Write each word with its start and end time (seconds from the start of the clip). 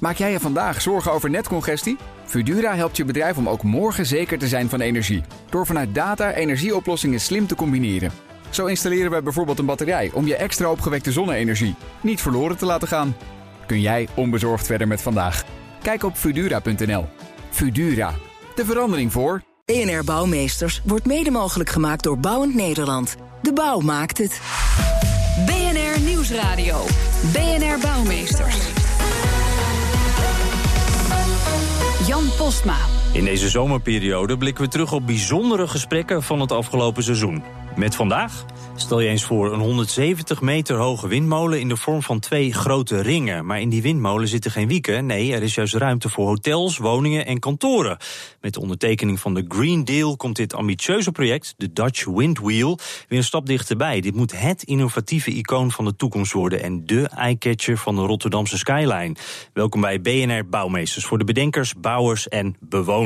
Maak 0.00 0.16
jij 0.16 0.32
je 0.32 0.40
vandaag 0.40 0.80
zorgen 0.80 1.12
over 1.12 1.30
netcongestie? 1.30 1.96
Fudura 2.24 2.74
helpt 2.74 2.96
je 2.96 3.04
bedrijf 3.04 3.36
om 3.36 3.48
ook 3.48 3.62
morgen 3.62 4.06
zeker 4.06 4.38
te 4.38 4.48
zijn 4.48 4.68
van 4.68 4.80
energie. 4.80 5.22
Door 5.50 5.66
vanuit 5.66 5.94
data 5.94 6.32
energieoplossingen 6.32 7.20
slim 7.20 7.46
te 7.46 7.54
combineren. 7.54 8.10
Zo 8.50 8.66
installeren 8.66 9.10
wij 9.10 9.22
bijvoorbeeld 9.22 9.58
een 9.58 9.66
batterij 9.66 10.10
om 10.14 10.26
je 10.26 10.36
extra 10.36 10.70
opgewekte 10.70 11.12
zonne-energie 11.12 11.74
niet 12.00 12.20
verloren 12.20 12.56
te 12.56 12.66
laten 12.66 12.88
gaan. 12.88 13.16
Kun 13.66 13.80
jij 13.80 14.08
onbezorgd 14.14 14.66
verder 14.66 14.88
met 14.88 15.02
vandaag? 15.02 15.44
Kijk 15.82 16.02
op 16.02 16.16
Fudura.nl. 16.16 17.06
Fudura, 17.50 18.14
de 18.54 18.64
verandering 18.64 19.12
voor. 19.12 19.42
BNR 19.64 20.04
Bouwmeesters 20.04 20.82
wordt 20.84 21.06
mede 21.06 21.30
mogelijk 21.30 21.70
gemaakt 21.70 22.02
door 22.02 22.18
Bouwend 22.18 22.54
Nederland. 22.54 23.16
De 23.42 23.52
bouw 23.52 23.80
maakt 23.80 24.18
het. 24.18 24.40
BNR 25.46 26.00
Nieuwsradio. 26.00 26.84
BNR 27.32 27.78
Bouwmeesters. 27.80 28.59
Jan 32.10 32.26
Postma. 32.36 32.99
In 33.12 33.24
deze 33.24 33.48
zomerperiode 33.48 34.36
blikken 34.36 34.64
we 34.64 34.70
terug 34.70 34.92
op 34.92 35.06
bijzondere 35.06 35.68
gesprekken 35.68 36.22
van 36.22 36.40
het 36.40 36.52
afgelopen 36.52 37.02
seizoen. 37.02 37.42
Met 37.76 37.94
vandaag 37.94 38.44
Stel 38.80 39.00
je 39.00 39.08
eens 39.08 39.24
voor 39.24 39.52
een 39.52 39.60
170 39.60 40.40
meter 40.40 40.76
hoge 40.76 41.08
windmolen 41.08 41.60
in 41.60 41.68
de 41.68 41.76
vorm 41.76 42.02
van 42.02 42.18
twee 42.18 42.52
grote 42.52 43.00
ringen. 43.00 43.46
Maar 43.46 43.60
in 43.60 43.68
die 43.68 43.82
windmolen 43.82 44.28
zitten 44.28 44.50
geen 44.50 44.68
wieken. 44.68 45.06
Nee, 45.06 45.34
er 45.34 45.42
is 45.42 45.54
juist 45.54 45.74
ruimte 45.74 46.08
voor 46.08 46.26
hotels, 46.26 46.78
woningen 46.78 47.26
en 47.26 47.38
kantoren. 47.38 47.96
Met 48.40 48.54
de 48.54 48.60
ondertekening 48.60 49.20
van 49.20 49.34
de 49.34 49.44
Green 49.48 49.84
Deal 49.84 50.16
komt 50.16 50.36
dit 50.36 50.54
ambitieuze 50.54 51.12
project, 51.12 51.54
de 51.56 51.72
Dutch 51.72 52.04
Windwheel, 52.04 52.78
weer 53.08 53.18
een 53.18 53.24
stap 53.24 53.46
dichterbij. 53.46 54.00
Dit 54.00 54.14
moet 54.14 54.40
het 54.40 54.62
innovatieve 54.62 55.30
icoon 55.30 55.70
van 55.70 55.84
de 55.84 55.96
toekomst 55.96 56.32
worden 56.32 56.62
en 56.62 56.86
de 56.86 57.08
eyecatcher 57.08 57.76
van 57.76 57.94
de 57.94 58.02
Rotterdamse 58.02 58.58
skyline. 58.58 59.14
Welkom 59.52 59.80
bij 59.80 60.00
BNR 60.00 60.48
Bouwmeesters 60.48 61.04
voor 61.04 61.18
de 61.18 61.24
bedenkers, 61.24 61.74
bouwers 61.74 62.28
en 62.28 62.56
bewoners. 62.60 62.99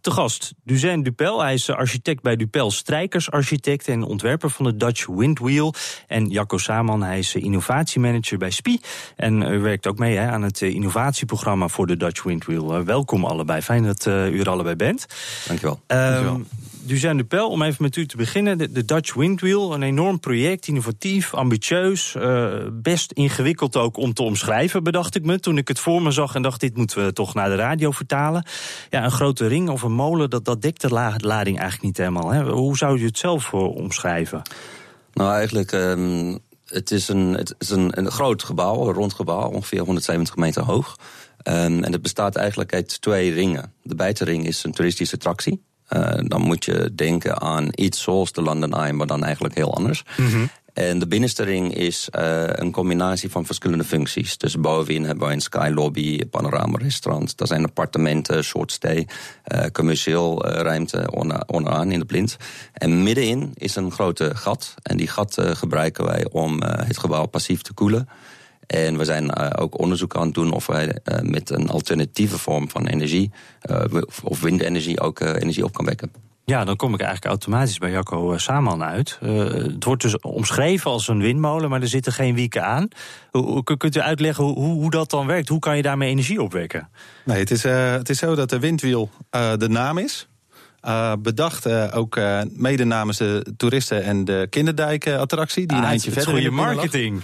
Te 0.00 0.10
gast 0.10 0.54
Duzen 0.64 1.02
Dupel, 1.02 1.42
hij 1.42 1.54
is 1.54 1.70
architect 1.70 2.22
bij 2.22 2.36
Dupel 2.36 2.70
Strijkersarchitect 2.70 3.88
en 3.88 4.02
ontwerper 4.02 4.50
van 4.50 4.64
de 4.64 4.76
Dutch 4.76 5.06
Windwheel. 5.06 5.74
En 6.06 6.26
Jacco 6.26 6.58
Saman, 6.58 7.02
hij 7.02 7.18
is 7.18 7.34
innovatiemanager 7.34 8.38
bij 8.38 8.50
SPI. 8.50 8.80
En 9.16 9.42
u 9.42 9.58
werkt 9.58 9.86
ook 9.86 9.98
mee 9.98 10.16
hè, 10.16 10.30
aan 10.30 10.42
het 10.42 10.62
eh, 10.62 10.74
innovatieprogramma 10.74 11.68
voor 11.68 11.86
de 11.86 11.96
Dutch 11.96 12.22
Windwheel. 12.22 12.74
Eh, 12.74 12.80
welkom 12.80 13.24
allebei, 13.24 13.62
fijn 13.62 13.82
dat 13.82 14.06
u 14.06 14.40
er 14.40 14.48
allebei 14.48 14.76
bent. 14.76 15.06
Dankjewel. 15.46 15.80
Um, 15.86 15.98
Dankjewel. 15.98 16.40
Duzain 16.88 17.16
de 17.16 17.24
Pel, 17.24 17.48
om 17.48 17.62
even 17.62 17.82
met 17.82 17.96
u 17.96 18.06
te 18.06 18.16
beginnen. 18.16 18.58
De, 18.58 18.84
Dutch 18.84 19.14
Windwheel, 19.14 19.74
een 19.74 19.82
enorm 19.82 20.20
project, 20.20 20.66
innovatief, 20.66 21.34
ambitieus. 21.34 22.14
Uh, 22.14 22.54
best 22.72 23.12
ingewikkeld 23.12 23.76
ook 23.76 23.96
om 23.96 24.12
te 24.12 24.22
omschrijven, 24.22 24.82
bedacht 24.82 25.14
ik 25.14 25.24
me. 25.24 25.40
Toen 25.40 25.58
ik 25.58 25.68
het 25.68 25.78
voor 25.78 26.02
me 26.02 26.10
zag 26.10 26.34
en 26.34 26.42
dacht, 26.42 26.60
dit 26.60 26.76
moeten 26.76 27.04
we 27.04 27.12
toch 27.12 27.34
naar 27.34 27.48
de 27.48 27.54
radio 27.54 27.90
vertalen. 27.90 28.46
Ja, 28.90 29.04
een 29.04 29.10
grote 29.10 29.46
ring 29.46 29.68
of 29.68 29.82
een 29.82 29.92
molen, 29.92 30.30
dat, 30.30 30.44
dat 30.44 30.62
dekt 30.62 30.80
de 30.80 31.16
lading 31.18 31.58
eigenlijk 31.58 31.82
niet 31.82 31.96
helemaal. 31.96 32.30
Hè? 32.30 32.42
Hoe 32.50 32.76
zou 32.76 33.00
u 33.00 33.04
het 33.04 33.18
zelf 33.18 33.54
omschrijven? 33.54 34.42
Nou, 35.12 35.32
eigenlijk, 35.32 35.72
um, 35.72 36.38
het 36.66 36.90
is, 36.90 37.08
een, 37.08 37.32
het 37.32 37.54
is 37.58 37.70
een, 37.70 37.98
een 37.98 38.10
groot 38.10 38.42
gebouw, 38.42 38.88
een 38.88 38.94
rond 38.94 39.14
gebouw, 39.14 39.50
ongeveer 39.50 39.80
170 39.80 40.36
meter 40.36 40.62
hoog. 40.62 40.96
Um, 41.44 41.84
en 41.84 41.92
het 41.92 42.02
bestaat 42.02 42.36
eigenlijk 42.36 42.74
uit 42.74 43.00
twee 43.00 43.32
ringen. 43.32 43.72
De 43.82 43.94
buitenring 43.94 44.46
is 44.46 44.64
een 44.64 44.72
toeristische 44.72 45.14
attractie. 45.14 45.66
Uh, 45.96 46.10
dan 46.22 46.40
moet 46.40 46.64
je 46.64 46.94
denken 46.94 47.40
aan 47.40 47.68
iets 47.74 48.02
zoals 48.02 48.32
de 48.32 48.42
London 48.42 48.72
Eye, 48.72 48.92
maar 48.92 49.06
dan 49.06 49.24
eigenlijk 49.24 49.54
heel 49.54 49.74
anders. 49.74 50.04
Mm 50.16 50.26
-hmm. 50.26 50.50
En 50.78 50.98
de 50.98 51.06
binnenste 51.06 51.42
ring 51.42 51.74
is 51.74 52.08
uh, 52.18 52.42
een 52.46 52.72
combinatie 52.72 53.30
van 53.30 53.46
verschillende 53.46 53.84
functies. 53.84 54.38
Dus 54.38 54.60
bovenin 54.60 55.04
hebben 55.04 55.26
we 55.28 55.32
een 55.32 55.40
sky 55.40 55.70
lobby, 55.74 56.26
panorama 56.26 56.78
restaurant. 56.78 57.36
Daar 57.36 57.48
zijn 57.48 57.64
appartementen, 57.64 58.44
short 58.44 58.72
stay, 58.72 59.06
uh, 59.52 59.60
commercieel 59.72 60.46
uh, 60.46 60.60
ruimte 60.60 61.10
onderaan 61.46 61.90
in 61.90 61.98
de 61.98 62.04
plint. 62.04 62.36
En 62.72 63.02
middenin 63.02 63.52
is 63.54 63.76
een 63.76 63.90
grote 63.90 64.34
gat. 64.34 64.74
En 64.82 64.96
die 64.96 65.08
gat 65.08 65.36
gebruiken 65.40 66.04
wij 66.04 66.26
om 66.30 66.62
het 66.62 66.98
gebouw 66.98 67.26
passief 67.26 67.62
te 67.62 67.72
koelen. 67.72 68.08
En 68.68 68.98
we 68.98 69.04
zijn 69.04 69.36
ook 69.56 69.78
onderzoek 69.78 70.16
aan 70.16 70.26
het 70.26 70.34
doen 70.34 70.52
of 70.52 70.66
wij 70.66 70.98
met 71.22 71.50
een 71.50 71.68
alternatieve 71.68 72.38
vorm 72.38 72.70
van 72.70 72.86
energie, 72.86 73.30
of 74.22 74.40
windenergie, 74.40 75.00
ook 75.00 75.20
energie 75.20 75.64
op 75.64 75.72
kan 75.72 75.84
wekken. 75.84 76.10
Ja, 76.48 76.64
dan 76.64 76.76
kom 76.76 76.94
ik 76.94 77.00
eigenlijk 77.00 77.30
automatisch 77.30 77.78
bij 77.78 77.90
Jacco 77.90 78.38
Saman 78.38 78.82
uit. 78.82 79.18
Uh, 79.22 79.38
het 79.52 79.84
wordt 79.84 80.02
dus 80.02 80.20
omschreven 80.20 80.90
als 80.90 81.08
een 81.08 81.20
windmolen, 81.20 81.70
maar 81.70 81.80
er 81.80 81.88
zitten 81.88 82.12
geen 82.12 82.34
wieken 82.34 82.64
aan. 82.64 82.88
Hoe, 83.30 83.62
kunt 83.76 83.96
u 83.96 84.00
uitleggen 84.00 84.44
hoe, 84.44 84.54
hoe, 84.56 84.90
dat 84.90 85.10
dan 85.10 85.26
werkt? 85.26 85.48
Hoe 85.48 85.58
kan 85.58 85.76
je 85.76 85.82
daarmee 85.82 86.10
energie 86.10 86.42
opwekken? 86.42 86.88
Nee, 87.24 87.38
het 87.38 87.50
is, 87.50 87.64
uh, 87.64 87.92
het 87.92 88.08
is 88.08 88.18
zo 88.18 88.34
dat 88.34 88.50
de 88.50 88.58
windwiel 88.58 89.10
de 89.30 89.68
naam 89.68 89.98
is. 89.98 90.28
bedacht 91.18 91.92
ook 91.92 92.20
mede 92.48 92.84
namens 92.84 93.18
de 93.18 93.54
toeristen 93.56 94.02
en 94.02 94.24
de 94.24 94.46
kinderdijk-attractie. 94.50 95.66
die 95.66 95.76
ah, 95.76 95.82
een 95.82 95.88
eindje 95.88 96.10
verder 96.10 96.32
goede 96.32 96.50
marketing. 96.50 97.22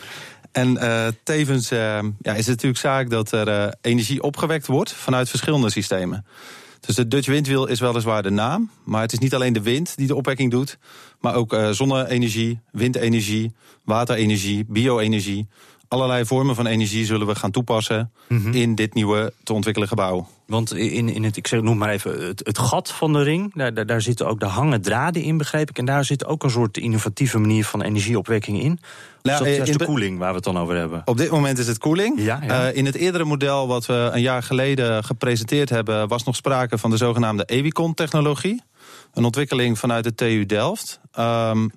En 0.55 0.79
tevens 1.23 1.69
ja, 1.69 2.03
is 2.23 2.37
het 2.37 2.47
natuurlijk 2.47 2.81
zaak 2.81 3.11
dat 3.11 3.33
er 3.33 3.75
energie 3.81 4.23
opgewekt 4.23 4.67
wordt 4.67 4.93
vanuit 4.93 5.29
verschillende 5.29 5.71
systemen. 5.71 6.27
Dus 6.81 6.95
de 6.95 7.09
Dutch 7.09 7.27
Windwheel 7.27 7.67
is 7.67 7.81
weliswaar 7.81 8.23
de 8.23 8.31
naam. 8.31 8.71
Maar 8.85 9.01
het 9.01 9.13
is 9.13 9.19
niet 9.19 9.35
alleen 9.35 9.53
de 9.53 9.63
wind 9.63 9.97
die 9.97 10.07
de 10.07 10.15
opwekking 10.15 10.51
doet. 10.51 10.79
Maar 11.21 11.35
ook 11.35 11.57
zonne-energie, 11.71 12.61
windenergie, 12.73 13.53
waterenergie, 13.85 14.65
bio-energie. 14.69 15.49
Allerlei 15.89 16.25
vormen 16.25 16.55
van 16.55 16.67
energie 16.67 17.05
zullen 17.05 17.27
we 17.27 17.35
gaan 17.35 17.51
toepassen 17.51 18.13
mm 18.29 18.43
-hmm. 18.43 18.53
in 18.53 18.75
dit 18.75 18.95
nieuwe 18.95 19.33
te 19.43 19.53
ontwikkelen 19.53 19.89
gebouw. 19.89 20.29
Want 20.47 20.75
in, 20.75 21.09
in 21.09 21.25
het, 21.25 21.37
ik 21.37 21.47
zeg, 21.47 21.61
noem 21.61 21.79
maar 21.79 21.89
even, 21.89 22.27
het, 22.27 22.41
het 22.45 22.59
gat 22.59 22.93
van 22.93 23.13
de 23.13 23.23
ring, 23.23 23.55
daar, 23.55 23.75
daar, 23.75 23.87
daar, 23.87 24.01
zitten 24.01 24.27
ook 24.27 24.41
de 24.41 24.47
hangen 24.47 24.83
draden 24.83 25.23
in, 25.23 25.37
begreep 25.37 25.71
ik. 25.71 25.79
En 25.79 25.85
daar 25.85 26.05
zit 26.05 26.27
ook 26.27 26.43
een 26.43 26.51
soort 26.51 26.77
innovatieve 26.77 27.39
manier 27.39 27.65
van 27.65 27.83
energieopwekking 27.83 28.61
in. 28.61 28.79
Nou, 29.23 29.45
dus 29.45 29.57
dat 29.59 29.69
is 29.69 29.77
de 29.77 29.85
koeling 29.85 30.19
waar 30.19 30.29
we 30.29 30.35
het 30.35 30.45
dan 30.45 30.59
over 30.59 30.77
hebben? 30.77 31.03
Op 31.05 31.17
dit 31.17 31.31
moment 31.31 31.59
is 31.59 31.67
het 31.67 31.79
koeling. 31.79 32.21
Ja, 32.21 32.41
ja. 32.47 32.69
Uh, 32.69 32.77
in 32.77 32.87
het 32.87 32.95
eerdere 32.95 33.25
model 33.25 33.67
wat 33.67 33.87
we 33.87 34.11
een 34.13 34.21
jaar 34.21 34.43
geleden 34.43 35.05
gepresenteerd 35.05 35.69
hebben... 35.69 36.09
was 36.09 36.25
nog 36.25 36.37
sprake 36.37 36.79
van 36.79 36.91
de 36.91 36.97
zogenaamde 36.97 37.45
Ewicon-technologie. 37.45 38.63
Een 39.13 39.25
ontwikkeling 39.25 39.79
vanuit 39.79 40.05
de 40.05 40.15
TU 40.15 40.47
Delft. 40.47 41.01
Um, 41.19 41.71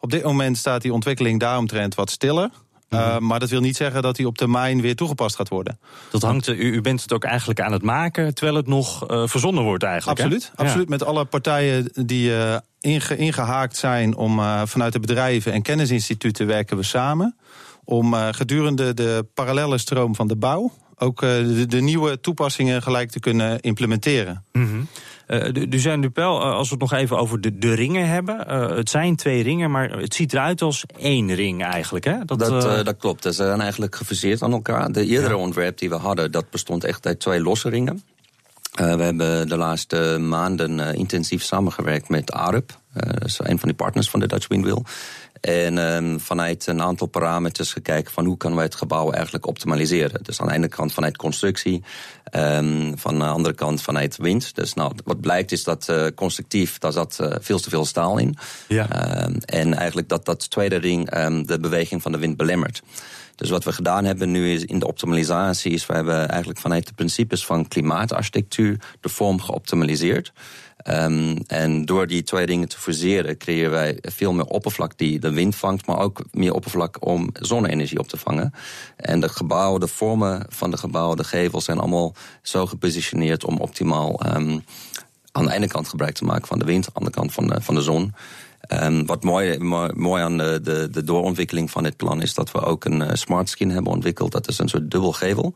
op 0.00 0.10
dit 0.10 0.22
moment 0.22 0.56
staat 0.56 0.82
die 0.82 0.92
ontwikkeling 0.92 1.40
daaromtrent 1.40 1.94
wat 1.94 2.10
stiller. 2.10 2.50
Uh, 2.94 3.18
maar 3.18 3.40
dat 3.40 3.50
wil 3.50 3.60
niet 3.60 3.76
zeggen 3.76 4.02
dat 4.02 4.16
die 4.16 4.26
op 4.26 4.38
termijn 4.38 4.80
weer 4.80 4.96
toegepast 4.96 5.36
gaat 5.36 5.48
worden. 5.48 5.78
Dat 6.10 6.22
hangt, 6.22 6.48
u, 6.48 6.52
u 6.52 6.80
bent 6.80 7.02
het 7.02 7.12
ook 7.12 7.24
eigenlijk 7.24 7.60
aan 7.60 7.72
het 7.72 7.82
maken 7.82 8.34
terwijl 8.34 8.56
het 8.56 8.66
nog 8.66 9.10
uh, 9.10 9.26
verzonnen 9.26 9.64
wordt 9.64 9.82
eigenlijk. 9.82 10.20
Absoluut, 10.20 10.52
hè? 10.54 10.64
absoluut. 10.64 10.88
Met 10.88 11.04
alle 11.04 11.24
partijen 11.24 11.90
die 12.06 12.30
uh, 12.30 12.56
inge, 12.80 13.16
ingehaakt 13.16 13.76
zijn 13.76 14.16
om 14.16 14.40
vanuit 14.64 14.92
de 14.92 15.00
bedrijven 15.00 15.52
en 15.52 15.62
kennisinstituten 15.62 16.46
werken 16.46 16.76
we 16.76 16.82
samen. 16.82 17.36
Om 17.84 18.14
gedurende 18.14 18.94
de 18.94 19.26
parallele 19.34 19.78
stroom 19.78 20.14
van 20.14 20.26
de 20.26 20.36
bouw 20.36 20.72
ook 21.02 21.20
de, 21.20 21.66
de, 21.68 21.80
nieuwe 21.80 22.20
toepassingen 22.20 22.82
gelijk 22.82 23.10
te 23.10 23.20
kunnen 23.20 23.60
implementeren. 23.60 24.44
Mm 24.52 24.68
-hmm. 24.68 24.88
Uh, 25.28 25.68
Duzijn 25.68 26.00
Dupel, 26.00 26.40
uh, 26.40 26.52
als 26.52 26.68
we 26.68 26.74
het 26.74 26.90
nog 26.90 27.00
even 27.00 27.18
over 27.18 27.40
de, 27.40 27.58
de 27.58 27.74
ringen 27.74 28.08
hebben. 28.08 28.46
Uh, 28.48 28.76
het 28.76 28.90
zijn 28.90 29.16
twee 29.16 29.42
ringen, 29.42 29.70
maar 29.70 29.90
het 29.90 30.14
ziet 30.14 30.32
eruit 30.32 30.62
als 30.62 30.84
één 30.96 31.34
ring 31.34 31.64
eigenlijk. 31.64 32.04
Hè? 32.04 32.24
Dat, 32.24 32.38
dat, 32.38 32.84
dat 32.84 32.96
klopt. 32.96 33.22
Ze 33.22 33.32
zijn 33.32 33.60
eigenlijk 33.60 33.96
gefuseerd 33.96 34.42
aan 34.42 34.52
elkaar. 34.52 34.92
De 34.92 35.06
eerdere 35.06 35.34
ja. 35.34 35.40
ontwerp 35.40 35.78
die 35.78 35.88
we 35.88 35.94
hadden, 35.94 36.32
dat 36.32 36.50
bestond 36.50 36.84
echt 36.84 37.06
uit 37.06 37.20
twee 37.20 37.40
losse 37.40 37.68
ringen. 37.68 38.02
we 38.74 38.82
hebben 38.82 39.48
de 39.48 39.56
laatste 39.56 40.18
maanden 40.20 40.94
intensief 40.94 41.42
samengewerkt 41.42 42.08
met 42.08 42.32
ARUP. 42.32 42.78
dat 42.92 43.24
is 43.24 43.38
een 43.42 43.58
van 43.58 43.68
die 43.68 43.76
partners 43.76 44.10
van 44.10 44.20
de 44.20 44.26
Dutch 44.26 44.48
Windwheel. 44.48 44.84
En 45.42 45.78
um, 45.78 46.20
vanuit 46.20 46.66
een 46.66 46.82
aantal 46.82 47.06
parameters 47.06 47.72
gekeken 47.72 48.12
van 48.12 48.24
hoe 48.24 48.36
kunnen 48.36 48.58
wij 48.58 48.66
het 48.66 48.76
gebouw 48.76 49.10
eigenlijk 49.10 49.46
optimaliseren. 49.46 50.22
Dus 50.22 50.40
aan 50.40 50.46
de 50.46 50.54
ene 50.54 50.68
kant 50.68 50.92
vanuit 50.92 51.16
constructie, 51.16 51.82
um, 52.36 52.98
van 52.98 53.18
de 53.18 53.24
andere 53.24 53.54
kant 53.54 53.82
vanuit 53.82 54.16
wind. 54.16 54.54
Dus 54.54 54.74
nou, 54.74 54.92
wat 55.04 55.20
blijkt 55.20 55.52
is 55.52 55.64
dat 55.64 55.86
uh, 55.90 56.06
constructief, 56.14 56.78
daar 56.78 56.92
zat 56.92 57.18
uh, 57.20 57.34
veel 57.40 57.58
te 57.58 57.70
veel 57.70 57.84
staal 57.84 58.18
in. 58.18 58.36
Ja. 58.68 59.24
Um, 59.24 59.36
en 59.44 59.74
eigenlijk 59.74 60.08
dat 60.08 60.24
dat 60.24 60.50
tweede 60.50 60.76
ring 60.76 61.10
de 61.46 61.58
beweging 61.60 62.02
van 62.02 62.12
de 62.12 62.18
wind 62.18 62.36
belemmert. 62.36 62.82
Dus 63.36 63.50
wat 63.50 63.64
we 63.64 63.72
gedaan 63.72 64.04
hebben 64.04 64.30
nu 64.30 64.52
is 64.52 64.64
in 64.64 64.78
de 64.78 64.86
optimalisatie 64.86 65.72
is 65.72 65.86
we 65.86 65.94
hebben 65.94 66.28
eigenlijk 66.28 66.60
vanuit 66.60 66.86
de 66.86 66.94
principes 66.94 67.46
van 67.46 67.68
klimaatarchitectuur 67.68 68.80
de 69.00 69.08
vorm 69.08 69.40
geoptimaliseerd. 69.40 70.32
Um, 70.84 71.36
en 71.46 71.84
door 71.84 72.06
die 72.06 72.22
twee 72.22 72.46
dingen 72.46 72.68
te 72.68 72.78
fuseren 72.78 73.36
creëren 73.36 73.70
wij 73.70 73.98
veel 74.00 74.32
meer 74.32 74.44
oppervlak 74.44 74.98
die 74.98 75.18
de 75.18 75.32
wind 75.32 75.56
vangt, 75.56 75.86
maar 75.86 75.98
ook 75.98 76.24
meer 76.30 76.54
oppervlak 76.54 77.06
om 77.06 77.30
zonne-energie 77.32 77.98
op 77.98 78.08
te 78.08 78.16
vangen. 78.16 78.54
En 78.96 79.20
de 79.20 79.28
gebouwen, 79.28 79.80
de 79.80 79.88
vormen 79.88 80.46
van 80.48 80.70
de 80.70 80.76
gebouwen, 80.76 81.16
de 81.16 81.24
gevels 81.24 81.64
zijn 81.64 81.78
allemaal 81.78 82.14
zo 82.42 82.66
gepositioneerd 82.66 83.44
om 83.44 83.58
optimaal 83.58 84.20
um, 84.36 84.64
aan 85.32 85.46
de 85.46 85.52
ene 85.52 85.66
kant 85.66 85.88
gebruik 85.88 86.14
te 86.14 86.24
maken 86.24 86.46
van 86.46 86.58
de 86.58 86.64
wind, 86.64 86.84
aan 86.84 86.92
de 86.92 86.98
andere 86.98 87.16
kant 87.16 87.32
van 87.32 87.46
de, 87.46 87.60
van 87.60 87.74
de 87.74 87.82
zon. 87.82 88.14
Um, 88.68 89.06
wat 89.06 89.24
mooi, 89.24 89.58
mooi, 89.94 90.22
aan 90.22 90.38
de, 90.38 90.88
de, 90.90 91.04
doorontwikkeling 91.04 91.70
van 91.70 91.82
dit 91.82 91.96
plan 91.96 92.22
is 92.22 92.34
dat 92.34 92.50
we 92.50 92.60
ook 92.60 92.84
een 92.84 93.00
uh, 93.00 93.08
smart 93.12 93.48
skin 93.48 93.70
hebben 93.70 93.92
ontwikkeld. 93.92 94.32
Dat 94.32 94.48
is 94.48 94.58
een 94.58 94.68
soort 94.68 94.90
dubbelgevel. 94.90 95.54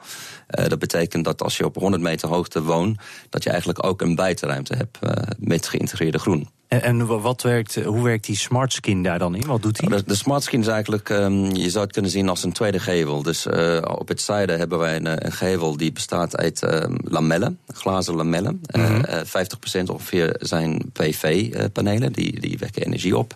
Uh, 0.58 0.66
dat 0.66 0.78
betekent 0.78 1.24
dat 1.24 1.42
als 1.42 1.56
je 1.56 1.64
op 1.64 1.76
100 1.76 2.02
meter 2.02 2.28
hoogte 2.28 2.62
woont, 2.62 2.98
dat 3.30 3.42
je 3.42 3.50
eigenlijk 3.50 3.84
ook 3.84 4.00
een 4.02 4.14
buitenruimte 4.14 4.74
hebt 4.74 4.98
uh, 5.02 5.10
met 5.38 5.68
geïntegreerde 5.68 6.18
groen. 6.18 6.48
En, 6.68 6.82
en 6.82 7.06
wat 7.06 7.42
werkt, 7.42 7.84
hoe 7.84 8.02
werkt 8.02 8.24
die 8.24 8.36
smart 8.36 8.72
skin 8.72 9.02
daar 9.02 9.18
dan 9.18 9.34
in? 9.34 9.46
Wat 9.46 9.62
doet 9.62 9.80
hij? 9.80 9.88
De, 9.88 10.04
de 10.06 10.14
smart 10.14 10.42
skin 10.42 10.60
is 10.60 10.66
eigenlijk, 10.66 11.08
um, 11.08 11.54
je 11.54 11.70
zou 11.70 11.84
het 11.84 11.92
kunnen 11.92 12.10
zien 12.10 12.28
als 12.28 12.42
een 12.42 12.52
tweede 12.52 12.78
gevel. 12.78 13.22
Dus 13.22 13.46
uh, 13.46 13.78
op 13.98 14.08
het 14.08 14.20
zijde 14.20 14.52
hebben 14.52 14.78
wij 14.78 14.96
een, 14.96 15.26
een, 15.26 15.32
gevel 15.32 15.76
die 15.76 15.92
bestaat 15.92 16.36
uit 16.36 16.62
um, 16.62 16.96
lamellen, 17.02 17.58
glazen 17.66 18.14
lamellen. 18.14 18.60
Mm 18.72 18.84
-hmm. 18.84 19.04
uh, 19.08 19.82
50% 19.82 19.82
ongeveer 19.86 20.36
zijn 20.38 20.90
PV-panelen, 20.92 22.12
die, 22.12 22.40
die 22.40 22.58
wekken 22.58 22.82
energie 22.82 23.16
op. 23.16 23.34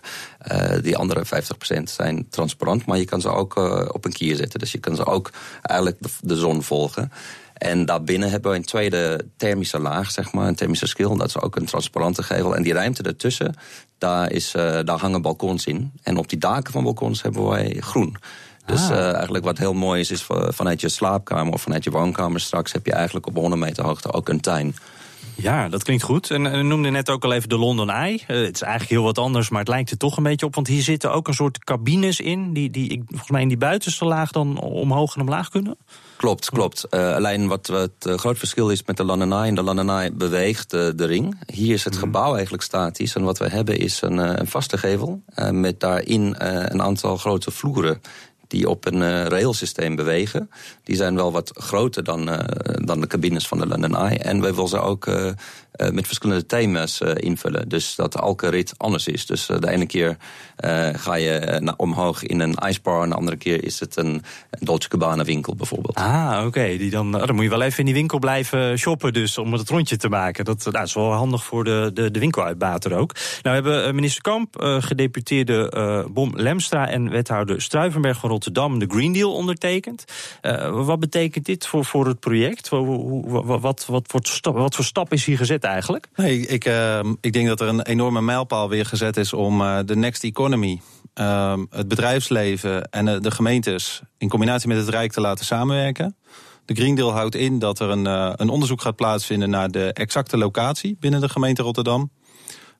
Die 0.81 0.97
andere 0.97 1.25
50% 1.79 1.83
zijn 1.83 2.25
transparant, 2.29 2.85
maar 2.85 2.97
je 2.97 3.05
kan 3.05 3.21
ze 3.21 3.29
ook 3.29 3.55
op 3.93 4.05
een 4.05 4.13
kier 4.13 4.35
zetten. 4.35 4.59
Dus 4.59 4.71
je 4.71 4.77
kan 4.77 4.95
ze 4.95 5.05
ook 5.05 5.29
eigenlijk 5.61 5.97
de, 5.99 6.09
de 6.21 6.35
zon 6.35 6.63
volgen. 6.63 7.11
En 7.61 7.85
daarbinnen 7.85 8.29
hebben 8.29 8.51
we 8.51 8.57
een 8.57 8.63
tweede 8.63 9.25
thermische 9.37 9.79
laag, 9.79 10.11
zeg 10.11 10.33
maar, 10.33 10.47
een 10.47 10.55
thermische 10.55 10.87
schil. 10.87 11.17
Dat 11.17 11.27
is 11.27 11.39
ook 11.39 11.55
een 11.55 11.65
transparante 11.65 12.23
gevel. 12.23 12.55
En 12.55 12.63
die 12.63 12.73
ruimte 12.73 13.03
ertussen, 13.03 13.55
daar, 13.97 14.31
is, 14.31 14.55
uh, 14.55 14.79
daar 14.83 14.99
hangen 14.99 15.21
balkons 15.21 15.65
in. 15.65 15.91
En 16.03 16.17
op 16.17 16.29
die 16.29 16.39
daken 16.39 16.71
van 16.71 16.83
balkons 16.83 17.21
hebben 17.21 17.49
wij 17.49 17.77
groen. 17.79 18.17
Dus 18.65 18.89
ah. 18.89 18.97
uh, 18.97 19.13
eigenlijk 19.13 19.43
wat 19.43 19.57
heel 19.57 19.73
mooi 19.73 19.99
is, 19.99 20.11
is 20.11 20.27
vanuit 20.29 20.81
je 20.81 20.89
slaapkamer 20.89 21.53
of 21.53 21.61
vanuit 21.61 21.83
je 21.83 21.91
woonkamer 21.91 22.39
straks 22.39 22.71
heb 22.71 22.85
je 22.85 22.93
eigenlijk 22.93 23.27
op 23.27 23.35
100 23.35 23.61
meter 23.61 23.83
hoogte 23.83 24.13
ook 24.13 24.29
een 24.29 24.41
tuin. 24.41 24.75
Ja, 25.35 25.69
dat 25.69 25.83
klinkt 25.83 26.03
goed. 26.03 26.31
En 26.31 26.45
u 26.45 26.63
noemde 26.63 26.89
net 26.89 27.09
ook 27.09 27.23
al 27.23 27.33
even 27.33 27.49
de 27.49 27.57
London 27.57 27.89
Eye. 27.89 28.13
Uh, 28.13 28.45
het 28.45 28.55
is 28.55 28.61
eigenlijk 28.61 28.91
heel 28.91 29.03
wat 29.03 29.17
anders, 29.17 29.49
maar 29.49 29.59
het 29.59 29.69
lijkt 29.69 29.91
er 29.91 29.97
toch 29.97 30.17
een 30.17 30.23
beetje 30.23 30.45
op. 30.45 30.55
Want 30.55 30.67
hier 30.67 30.81
zitten 30.81 31.11
ook 31.11 31.27
een 31.27 31.33
soort 31.33 31.63
cabines 31.63 32.19
in, 32.19 32.53
die, 32.53 32.69
die 32.69 32.89
ik, 32.89 33.01
volgens 33.07 33.29
mij 33.29 33.41
in 33.41 33.47
die 33.47 33.57
buitenste 33.57 34.05
laag 34.05 34.31
dan 34.31 34.59
omhoog 34.59 35.15
en 35.15 35.21
omlaag 35.21 35.49
kunnen. 35.49 35.77
Klopt, 36.17 36.49
klopt. 36.49 36.87
Uh, 36.91 37.15
alleen 37.15 37.47
wat 37.47 37.67
het 37.67 38.05
uh, 38.07 38.13
groot 38.13 38.37
verschil 38.37 38.69
is 38.69 38.83
met 38.83 38.97
de 38.97 39.03
London 39.03 39.33
Eye. 39.33 39.53
De 39.53 39.63
London 39.63 39.89
Eye 39.89 40.11
beweegt 40.11 40.69
de 40.69 41.05
ring. 41.05 41.37
Hier 41.45 41.73
is 41.73 41.83
het 41.83 41.93
mm. 41.93 41.99
gebouw 41.99 42.33
eigenlijk 42.33 42.63
statisch. 42.63 43.15
En 43.15 43.23
wat 43.23 43.37
we 43.37 43.47
hebben 43.47 43.77
is 43.77 44.01
een, 44.01 44.17
een 44.17 44.47
vaste 44.47 44.77
gevel. 44.77 45.23
met 45.51 45.79
daarin 45.79 46.35
een 46.37 46.81
aantal 46.81 47.17
grote 47.17 47.51
vloeren 47.51 48.01
die 48.51 48.69
op 48.69 48.85
een 48.85 49.01
uh, 49.01 49.25
railsysteem 49.25 49.95
bewegen. 49.95 50.49
Die 50.83 50.95
zijn 50.95 51.15
wel 51.15 51.31
wat 51.31 51.51
groter 51.53 52.03
dan, 52.03 52.29
uh, 52.29 52.39
dan 52.75 53.01
de 53.01 53.07
cabines 53.07 53.47
van 53.47 53.59
de 53.59 53.67
London 53.67 53.95
Eye. 53.95 54.17
En 54.17 54.41
wij 54.41 54.53
willen 54.53 54.69
ze 54.69 54.79
ook 54.79 55.07
uh, 55.07 55.31
met 55.91 56.05
verschillende 56.05 56.45
thema's 56.45 57.01
invullen. 57.01 57.69
Dus 57.69 57.95
dat 57.95 58.15
elke 58.15 58.49
rit 58.49 58.73
anders 58.77 59.07
is. 59.07 59.25
Dus 59.25 59.45
de 59.45 59.69
ene 59.69 59.85
keer 59.85 60.17
ga 60.93 61.15
je 61.15 61.73
omhoog 61.77 62.23
in 62.23 62.39
een 62.39 62.55
icebar... 62.67 63.03
en 63.03 63.09
de 63.09 63.15
andere 63.15 63.37
keer 63.37 63.63
is 63.63 63.79
het 63.79 63.97
een, 63.97 64.23
Dolce 64.59 64.89
Gabbana 64.89 65.23
winkel 65.23 65.55
bijvoorbeeld. 65.55 65.95
Ah, 65.95 66.33
oké. 66.37 66.47
Okay. 66.47 66.89
Dan, 66.89 67.11
dan 67.11 67.35
moet 67.35 67.43
je 67.43 67.49
wel 67.49 67.61
even 67.61 67.79
in 67.79 67.85
die 67.85 67.93
winkel 67.93 68.19
blijven 68.19 68.77
shoppen 68.77 69.13
dus... 69.13 69.37
om 69.37 69.53
het 69.53 69.69
rondje 69.69 69.97
te 69.97 70.09
maken. 70.09 70.45
Dat, 70.45 70.67
nou, 70.71 70.85
is 70.85 70.93
wel 70.93 71.11
handig 71.11 71.43
voor 71.43 71.63
de, 71.63 71.91
de, 71.93 72.11
de 72.11 72.19
winkeluitbater 72.19 72.93
ook. 72.93 73.15
Nou, 73.41 73.61
we 73.61 73.69
hebben 73.69 73.95
minister 73.95 74.21
Kamp, 74.21 74.55
gedeputeerde 74.79 76.07
Bom 76.13 76.31
Lemstra... 76.35 76.89
en 76.89 77.09
wethouder 77.09 77.61
Struivenberg 77.61 78.19
van 78.19 78.29
Rotterdam 78.41 78.79
de 78.79 78.85
Green 78.87 79.11
Deal 79.11 79.33
ondertekend. 79.33 80.03
Uh, 80.41 80.85
wat 80.85 80.99
betekent 80.99 81.45
dit 81.45 81.67
voor, 81.67 81.85
voor 81.85 82.07
het 82.07 82.19
project? 82.19 82.69
Wat, 82.69 82.85
wat, 83.45 83.85
wat, 83.85 83.85
wat, 84.11 84.39
wat 84.41 84.75
voor 84.75 84.85
stap 84.85 85.13
is 85.13 85.25
hier 85.25 85.37
gezet 85.37 85.63
eigenlijk? 85.63 86.07
Nee, 86.15 86.47
ik, 86.47 86.65
uh, 86.65 86.99
ik 87.21 87.33
denk 87.33 87.47
dat 87.47 87.61
er 87.61 87.67
een 87.67 87.81
enorme 87.81 88.21
mijlpaal 88.21 88.69
weer 88.69 88.85
gezet 88.85 89.17
is 89.17 89.33
om 89.33 89.61
uh, 89.61 89.79
de 89.85 89.95
next 89.95 90.23
economy... 90.23 90.81
het 91.69 91.87
bedrijfsleven 91.87 92.89
en 92.89 93.21
de 93.21 93.31
gemeentes 93.31 94.01
in 94.17 94.29
combinatie 94.29 94.67
met 94.67 94.77
het 94.77 94.89
Rijk 94.89 95.11
te 95.11 95.21
laten 95.21 95.45
samenwerken. 95.45 96.15
De 96.65 96.73
Green 96.73 96.95
Deal 96.95 97.11
houdt 97.11 97.35
in 97.35 97.59
dat 97.59 97.79
er 97.79 97.89
een, 97.89 98.05
een 98.41 98.49
onderzoek 98.49 98.81
gaat 98.81 98.95
plaatsvinden 98.95 99.49
naar 99.49 99.71
de 99.71 99.93
exacte 99.93 100.37
locatie 100.37 100.97
binnen 100.99 101.21
de 101.21 101.29
gemeente 101.29 101.61
Rotterdam. 101.61 102.11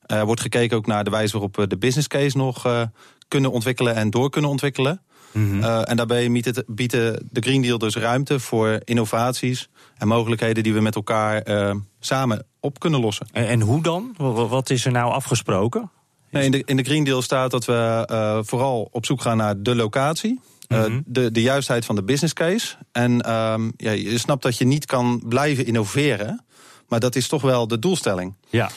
Er 0.06 0.26
wordt 0.26 0.40
gekeken 0.40 0.76
ook 0.76 0.86
naar 0.86 1.04
de 1.04 1.10
wijze 1.10 1.32
waarop 1.32 1.56
we 1.56 1.66
de 1.66 1.78
business 1.78 2.08
case 2.08 2.36
nog 2.36 2.86
kunnen 3.28 3.50
ontwikkelen 3.50 3.94
en 3.94 4.10
door 4.10 4.30
kunnen 4.30 4.50
ontwikkelen. 4.50 5.00
Mm 5.32 5.50
-hmm. 5.50 5.60
uh, 5.60 5.90
en 5.90 5.96
daarbij 5.96 6.30
biedt 6.66 6.92
de 6.92 7.40
Green 7.40 7.62
Deal 7.62 7.78
dus 7.78 7.96
ruimte 7.96 8.40
voor 8.40 8.80
innovaties 8.84 9.68
en 9.96 10.08
mogelijkheden 10.08 10.62
die 10.62 10.74
we 10.74 10.80
met 10.80 10.94
elkaar 10.94 11.48
uh, 11.48 11.74
samen 12.00 12.46
op 12.60 12.80
kunnen 12.80 13.00
lossen. 13.00 13.26
En, 13.32 13.46
en, 13.46 13.60
hoe 13.60 13.82
dan? 13.82 14.14
Wat 14.48 14.70
is 14.70 14.84
er 14.84 14.92
nou 14.92 15.12
afgesproken? 15.12 15.90
Nee, 16.30 16.44
in, 16.44 16.50
de, 16.50 16.62
in 16.64 16.76
de 16.76 16.82
Green 16.82 17.04
Deal 17.04 17.22
staat 17.22 17.50
dat 17.50 17.64
we 17.64 18.08
uh, 18.10 18.38
vooral 18.42 18.88
op 18.90 19.06
zoek 19.06 19.20
gaan 19.20 19.36
naar 19.36 19.62
de 19.62 19.74
locatie. 19.74 20.40
-hmm. 20.72 21.02
de, 21.06 21.30
de 21.30 21.42
juistheid 21.42 21.84
van 21.84 21.94
de 21.94 22.02
business 22.02 22.32
case. 22.32 22.76
En 22.92 23.12
um, 23.12 23.72
ja, 23.76 23.90
je 23.90 24.18
snapt 24.18 24.42
dat 24.42 24.58
je 24.58 24.64
niet 24.64 24.86
kan 24.86 25.22
blijven 25.28 25.66
innoveren. 25.66 26.44
Maar 26.92 27.00
dat 27.00 27.16
is 27.16 27.28
toch 27.28 27.42
wel 27.42 27.68
de 27.68 27.78
doelstelling. 27.78 28.34
Ja. 28.50 28.70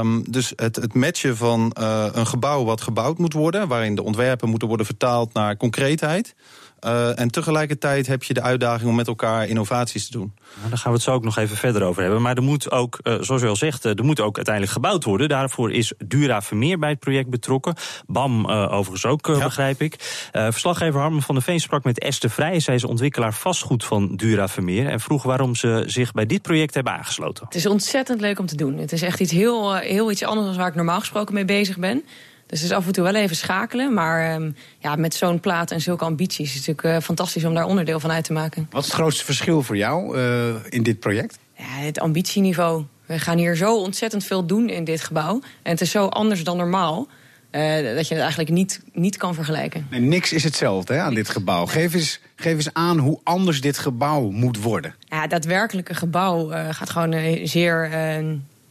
Um, 0.00 0.30
dus 0.30 0.52
het, 0.56 0.76
het 0.76 0.94
matchen 0.94 1.36
van 1.36 1.76
uh, 1.80 2.06
een 2.12 2.26
gebouw 2.26 2.64
wat 2.64 2.80
gebouwd 2.80 3.18
moet 3.18 3.32
worden... 3.32 3.68
waarin 3.68 3.94
de 3.94 4.02
ontwerpen 4.02 4.48
moeten 4.48 4.68
worden 4.68 4.86
vertaald 4.86 5.32
naar 5.32 5.56
concreetheid... 5.56 6.34
Uh, 6.80 7.18
en 7.18 7.30
tegelijkertijd 7.30 8.06
heb 8.06 8.22
je 8.22 8.34
de 8.34 8.42
uitdaging 8.42 8.88
om 8.90 8.96
met 8.96 9.06
elkaar 9.06 9.46
innovaties 9.46 10.06
te 10.06 10.10
doen. 10.10 10.34
Nou, 10.56 10.68
daar 10.68 10.78
gaan 10.78 10.90
we 10.90 10.96
het 10.96 11.06
zo 11.06 11.12
ook 11.12 11.24
nog 11.24 11.36
even 11.36 11.56
verder 11.56 11.82
over 11.82 12.02
hebben. 12.02 12.22
Maar 12.22 12.36
er 12.36 12.42
moet 12.42 12.70
ook, 12.70 12.98
uh, 13.02 13.16
zoals 13.20 13.42
u 13.42 13.46
al 13.46 13.56
zegt, 13.56 13.84
er 13.84 14.04
moet 14.04 14.20
ook 14.20 14.36
uiteindelijk 14.36 14.74
gebouwd 14.74 15.04
worden. 15.04 15.28
Daarvoor 15.28 15.72
is 15.72 15.92
Dura 16.04 16.42
Vermeer 16.42 16.78
bij 16.78 16.90
het 16.90 16.98
project 16.98 17.30
betrokken. 17.30 17.74
BAM 18.06 18.50
uh, 18.50 18.72
overigens 18.72 19.06
ook, 19.06 19.26
ja. 19.26 19.44
begrijp 19.44 19.80
ik. 19.80 19.96
verslaggever 20.32 21.00
Harmen 21.00 21.22
van 21.22 21.34
der 21.34 21.44
Veen 21.44 21.60
sprak 21.60 21.84
met 21.84 21.98
Esther 21.98 22.30
Vrij. 22.30 22.60
Zij 22.60 22.74
is 22.74 22.84
ontwikkelaar 22.84 23.34
vastgoed 23.34 23.84
van 23.84 24.16
Dura 24.16 24.48
Vermeer. 24.48 24.88
En 24.88 25.00
vroeg 25.00 25.22
waarom 25.22 25.54
ze 25.54 25.82
zich 25.86 26.12
bij 26.12 26.26
dit 26.26 26.42
project 26.42 26.74
hebben 26.74 26.92
aangesloten. 26.92 27.44
Het 27.44 27.54
is 27.54 27.66
ontzettend 27.66 28.20
leuk 28.20 28.38
om 28.38 28.46
te 28.46 28.56
doen. 28.56 28.78
Het 28.78 28.92
is 28.92 29.02
echt 29.02 29.20
iets 29.20 29.32
heel, 29.32 29.74
heel 29.74 30.10
iets 30.10 30.24
anders 30.24 30.46
dan 30.46 30.56
waar 30.56 30.68
ik 30.68 30.74
normaal 30.74 31.00
gesproken 31.00 31.34
mee 31.34 31.44
bezig 31.44 31.78
ben. 31.78 32.04
Dus 32.46 32.60
het 32.60 32.70
is 32.70 32.76
af 32.76 32.86
en 32.86 32.92
toe 32.92 33.04
wel 33.04 33.14
even 33.14 33.36
schakelen. 33.36 33.94
Maar 33.94 34.34
um, 34.34 34.56
ja, 34.78 34.96
met 34.96 35.14
zo'n 35.14 35.40
plaat 35.40 35.70
en 35.70 35.80
zulke 35.80 36.04
ambities 36.04 36.48
is 36.48 36.54
het 36.54 36.66
natuurlijk 36.66 36.96
uh, 36.96 37.04
fantastisch 37.04 37.44
om 37.44 37.54
daar 37.54 37.66
onderdeel 37.66 38.00
van 38.00 38.10
uit 38.10 38.24
te 38.24 38.32
maken. 38.32 38.66
Wat 38.70 38.82
is 38.82 38.88
het 38.88 38.96
grootste 38.96 39.24
verschil 39.24 39.62
voor 39.62 39.76
jou 39.76 40.18
uh, 40.18 40.54
in 40.68 40.82
dit 40.82 41.00
project? 41.00 41.38
Ja, 41.56 41.64
het 41.64 42.00
ambitieniveau. 42.00 42.84
We 43.06 43.18
gaan 43.18 43.38
hier 43.38 43.56
zo 43.56 43.76
ontzettend 43.76 44.24
veel 44.24 44.46
doen 44.46 44.68
in 44.68 44.84
dit 44.84 45.02
gebouw. 45.02 45.40
En 45.62 45.70
het 45.70 45.80
is 45.80 45.90
zo 45.90 46.06
anders 46.06 46.44
dan 46.44 46.56
normaal. 46.56 47.08
Uh, 47.50 47.94
dat 47.94 48.08
je 48.08 48.14
het 48.14 48.22
eigenlijk 48.22 48.50
niet, 48.50 48.80
niet 48.92 49.16
kan 49.16 49.34
vergelijken. 49.34 49.86
En 49.90 50.08
niks 50.08 50.32
is 50.32 50.44
hetzelfde 50.44 50.94
hè, 50.94 51.00
aan 51.00 51.14
dit 51.14 51.28
gebouw. 51.28 51.66
Geef 51.66 51.94
eens, 51.94 52.20
geef 52.36 52.54
eens 52.54 52.72
aan 52.72 52.98
hoe 52.98 53.20
anders 53.22 53.60
dit 53.60 53.78
gebouw 53.78 54.30
moet 54.30 54.62
worden. 54.62 54.94
Ja, 54.98 55.26
daadwerkelijke 55.26 55.94
gebouw 55.94 56.48
gaat 56.48 56.90
gewoon 56.90 57.38
zeer 57.42 57.90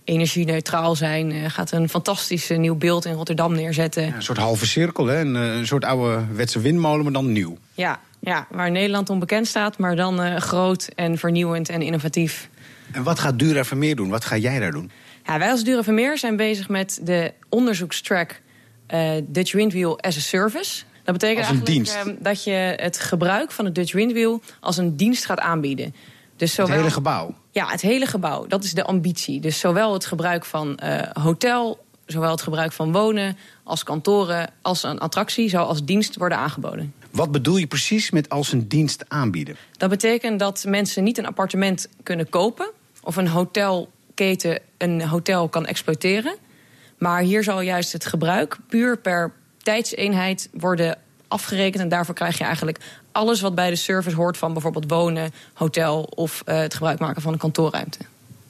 energie-neutraal 0.05 0.95
zijn. 0.95 1.31
Uh, 1.31 1.50
gaat 1.50 1.71
een 1.71 1.89
fantastisch 1.89 2.51
uh, 2.51 2.57
nieuw 2.57 2.75
beeld 2.75 3.05
in 3.05 3.13
Rotterdam 3.13 3.53
neerzetten. 3.53 4.05
Ja, 4.05 4.15
een 4.15 4.24
soort 4.24 4.38
halve 4.38 4.65
cirkel, 4.65 5.05
hè? 5.05 5.19
Een, 5.19 5.35
een 5.35 5.67
soort 5.67 5.85
oude 5.85 6.24
wetse 6.33 6.59
windmolen, 6.59 7.03
maar 7.03 7.13
dan 7.13 7.31
nieuw. 7.31 7.57
Ja, 7.74 8.00
ja 8.19 8.47
waar 8.50 8.71
Nederland 8.71 9.09
onbekend 9.09 9.47
staat, 9.47 9.77
maar 9.77 9.95
dan 9.95 10.25
uh, 10.25 10.35
groot 10.35 10.89
en 10.95 11.17
vernieuwend 11.17 11.69
en 11.69 11.81
innovatief. 11.81 12.50
En 12.91 13.03
wat 13.03 13.19
gaat 13.19 13.39
Dura 13.39 13.63
Vermeer 13.63 13.95
doen? 13.95 14.09
Wat 14.09 14.25
ga 14.25 14.38
jij 14.38 14.59
daar 14.59 14.71
doen? 14.71 14.91
Ja, 15.25 15.39
wij 15.39 15.51
als 15.51 15.63
Dura 15.63 15.83
Vermeer 15.83 16.17
zijn 16.17 16.35
bezig 16.35 16.69
met 16.69 17.00
de 17.03 17.33
onderzoekstrack 17.50 18.41
Dutch 19.24 19.51
Windwheel 19.51 20.00
as 20.00 20.17
a 20.17 20.19
Service. 20.19 20.83
Dat 21.03 21.13
betekent 21.13 21.45
eigenlijk 21.45 21.88
ehm, 21.88 22.15
dat 22.19 22.43
je 22.43 22.74
het 22.75 23.00
gebruik 23.00 23.51
van 23.51 23.65
het 23.65 23.75
Dutch 23.75 23.93
Windwheel 23.93 24.41
als 24.59 24.77
een 24.77 24.95
dienst 24.95 25.25
gaat 25.25 25.39
aanbieden. 25.39 25.95
Dus 26.36 26.54
zowel, 26.54 26.72
het 26.72 26.80
hele 26.80 26.92
gebouw? 26.94 27.34
Ja, 27.51 27.68
het 27.68 27.82
hele 27.82 28.06
gebouw. 28.06 28.48
Dat 28.48 28.63
is 28.63 28.74
de 28.74 28.84
ambitie. 28.84 29.39
Dus 29.39 29.60
zowel 29.60 29.94
het 29.94 30.06
gebruik 30.06 30.46
van 30.46 30.80
uh, 30.84 31.01
hotel, 31.13 31.86
zowel 32.06 32.32
het 32.32 32.42
gebruik 32.42 32.72
van 32.72 32.92
wonen 32.92 33.38
als 33.63 33.84
kantoren, 33.84 34.50
als 34.62 34.84
een 34.84 35.00
attractie 35.00 35.50
zou 35.50 35.68
als 35.68 35.86
dienst 35.86 36.15
worden 36.15 36.38
aangeboden. 36.38 36.94
Wat 37.12 37.32
bedoel 37.32 37.58
je 37.58 37.68
precies 37.68 38.12
met 38.12 38.30
als 38.30 38.51
een 38.51 38.68
dienst 38.68 39.06
aanbieden? 39.08 39.56
Dat 39.77 39.89
betekent 39.89 40.39
dat 40.39 40.65
mensen 40.68 41.04
niet 41.04 41.18
een 41.18 41.25
appartement 41.25 41.88
kunnen 42.04 42.30
kopen 42.30 42.72
of 43.04 43.15
een 43.15 43.27
hotelketen 43.27 44.60
een 44.77 45.01
hotel 45.01 45.50
kan 45.50 45.65
exploiteren. 45.65 46.36
Maar 46.98 47.22
hier 47.22 47.44
zal 47.44 47.62
juist 47.62 47.92
het 47.92 48.06
gebruik 48.06 48.58
puur 48.68 48.98
per 48.98 49.34
tijdseenheid 49.58 50.50
worden 50.54 50.98
afgerekend. 51.27 51.84
En 51.84 51.89
daarvoor 51.89 52.15
krijg 52.15 52.38
je 52.38 52.44
eigenlijk 52.44 52.80
alles 53.15 53.41
wat 53.41 53.55
bij 53.55 53.69
de 53.69 53.75
service 53.75 54.15
hoort 54.15 54.38
van 54.38 54.53
bijvoorbeeld 54.53 54.89
wonen, 54.89 55.34
hotel 55.53 56.01
of 56.01 56.43
uh, 56.45 56.57
het 56.57 56.74
gebruik 56.74 57.00
maken 57.00 57.22
van 57.22 57.34
een 57.34 57.39
kantoorruimte. 57.39 57.98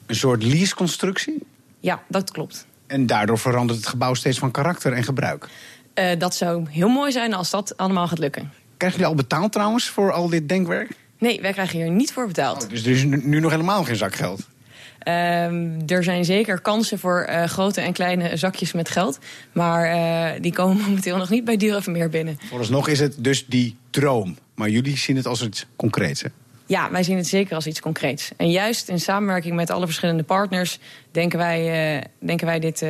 Een 0.06 0.14
soort 0.14 0.42
leaseconstructie? 0.42 1.42
Ja, 1.80 2.02
dat 2.08 2.30
klopt. 2.30 2.66
En 2.86 3.06
daardoor 3.06 3.38
verandert 3.38 3.78
het 3.78 3.88
gebouw 3.88 4.14
steeds 4.14 4.38
van 4.38 4.50
karakter 4.50 4.92
en 4.92 5.04
gebruik? 5.04 5.48
Uh, 5.94 6.04
dat 6.18 6.34
zou 6.34 6.70
heel 6.70 6.88
mooi 6.88 7.12
zijn 7.12 7.34
als 7.34 7.50
dat 7.50 7.76
allemaal 7.76 8.08
gaat 8.08 8.18
lukken. 8.18 8.52
Krijgen 8.76 8.98
jullie 8.98 9.14
al 9.14 9.22
betaald 9.22 9.52
trouwens 9.52 9.88
voor 9.88 10.12
al 10.12 10.28
dit 10.28 10.48
denkwerk? 10.48 10.90
Nee, 11.18 11.40
wij 11.40 11.52
krijgen 11.52 11.78
hier 11.78 11.90
niet 11.90 12.12
voor 12.12 12.26
betaald. 12.26 12.64
Oh, 12.64 12.70
dus 12.70 12.84
er 12.84 12.90
is 12.90 13.04
nu 13.04 13.40
nog 13.40 13.50
helemaal 13.50 13.84
geen 13.84 13.96
zakgeld? 13.96 14.46
Ehm, 14.98 15.80
er 15.86 16.04
zijn 16.04 16.24
zeker 16.24 16.60
kansen 16.60 16.98
voor 16.98 17.20
eh, 17.20 17.44
grote 17.44 17.80
en 17.80 17.92
kleine 17.92 18.36
zakjes 18.36 18.72
met 18.72 18.88
geld. 18.88 19.18
Maar 19.52 19.84
eh, 19.84 20.40
die 20.40 20.52
komen 20.52 20.76
momenteel 20.86 21.16
nog 21.16 21.30
niet 21.30 21.44
bij 21.44 21.56
Duurvermeer 21.56 22.08
binnen. 22.08 22.38
Vooralsnog 22.48 22.88
is 22.88 23.00
het 23.00 23.14
dus 23.18 23.46
die 23.46 23.76
droom. 23.90 24.36
Maar 24.56 24.68
jullie 24.68 24.96
zien 24.96 25.16
het 25.16 25.26
als 25.26 25.42
iets 25.42 25.66
concreets, 25.76 26.22
hè? 26.22 26.28
Ja, 26.66 26.90
wij 26.90 27.02
zien 27.02 27.16
het 27.16 27.26
zeker 27.26 27.54
als 27.54 27.66
iets 27.66 27.80
concreets. 27.80 28.30
En 28.36 28.50
juist 28.50 28.88
in 28.88 29.00
samenwerking 29.00 29.54
met 29.54 29.70
alle 29.70 29.86
verschillende 29.86 30.22
partners... 30.22 30.78
denken 31.10 31.38
wij, 31.38 31.94
eh, 31.96 32.04
denken 32.18 32.46
wij 32.46 32.58
dit 32.58 32.80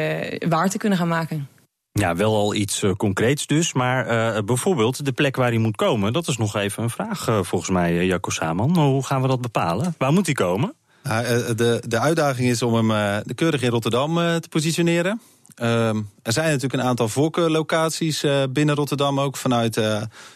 waar 0.48 0.68
te 0.68 0.78
kunnen 0.78 0.98
gaan 0.98 1.08
maken. 1.08 1.48
Ja, 1.92 2.16
wel 2.16 2.34
al 2.34 2.54
iets 2.54 2.84
concreets 2.96 3.46
dus. 3.46 3.72
Maar 3.72 4.44
bijvoorbeeld 4.44 5.04
de 5.04 5.12
plek 5.12 5.36
waar 5.36 5.48
hij 5.48 5.58
moet 5.58 5.76
komen... 5.76 6.12
dat 6.12 6.28
is 6.28 6.36
nog 6.36 6.56
even 6.56 6.82
een 6.82 6.90
vraag 6.90 7.24
volgens 7.24 7.70
mij, 7.70 8.06
Jacco 8.06 8.30
Saman. 8.30 8.78
Hoe 8.78 9.04
gaan 9.04 9.22
we 9.22 9.28
dat 9.28 9.40
bepalen? 9.40 9.94
Waar 9.98 10.12
moet 10.12 10.26
hij 10.26 10.34
komen? 10.34 10.74
Nou, 11.06 11.54
de, 11.54 11.82
de 11.88 11.98
uitdaging 11.98 12.48
is 12.48 12.62
om 12.62 12.74
hem 12.74 12.90
uh, 12.90 13.16
keurig 13.34 13.62
in 13.62 13.70
Rotterdam 13.70 14.18
uh, 14.18 14.34
te 14.34 14.48
positioneren. 14.48 15.20
Uh, 15.62 15.88
er 16.22 16.32
zijn 16.32 16.46
natuurlijk 16.46 16.82
een 16.82 16.88
aantal 16.88 17.08
voorkeurlocaties 17.08 18.24
uh, 18.24 18.42
binnen 18.50 18.74
Rotterdam 18.74 19.20
ook 19.20 19.36
vanuit 19.36 19.74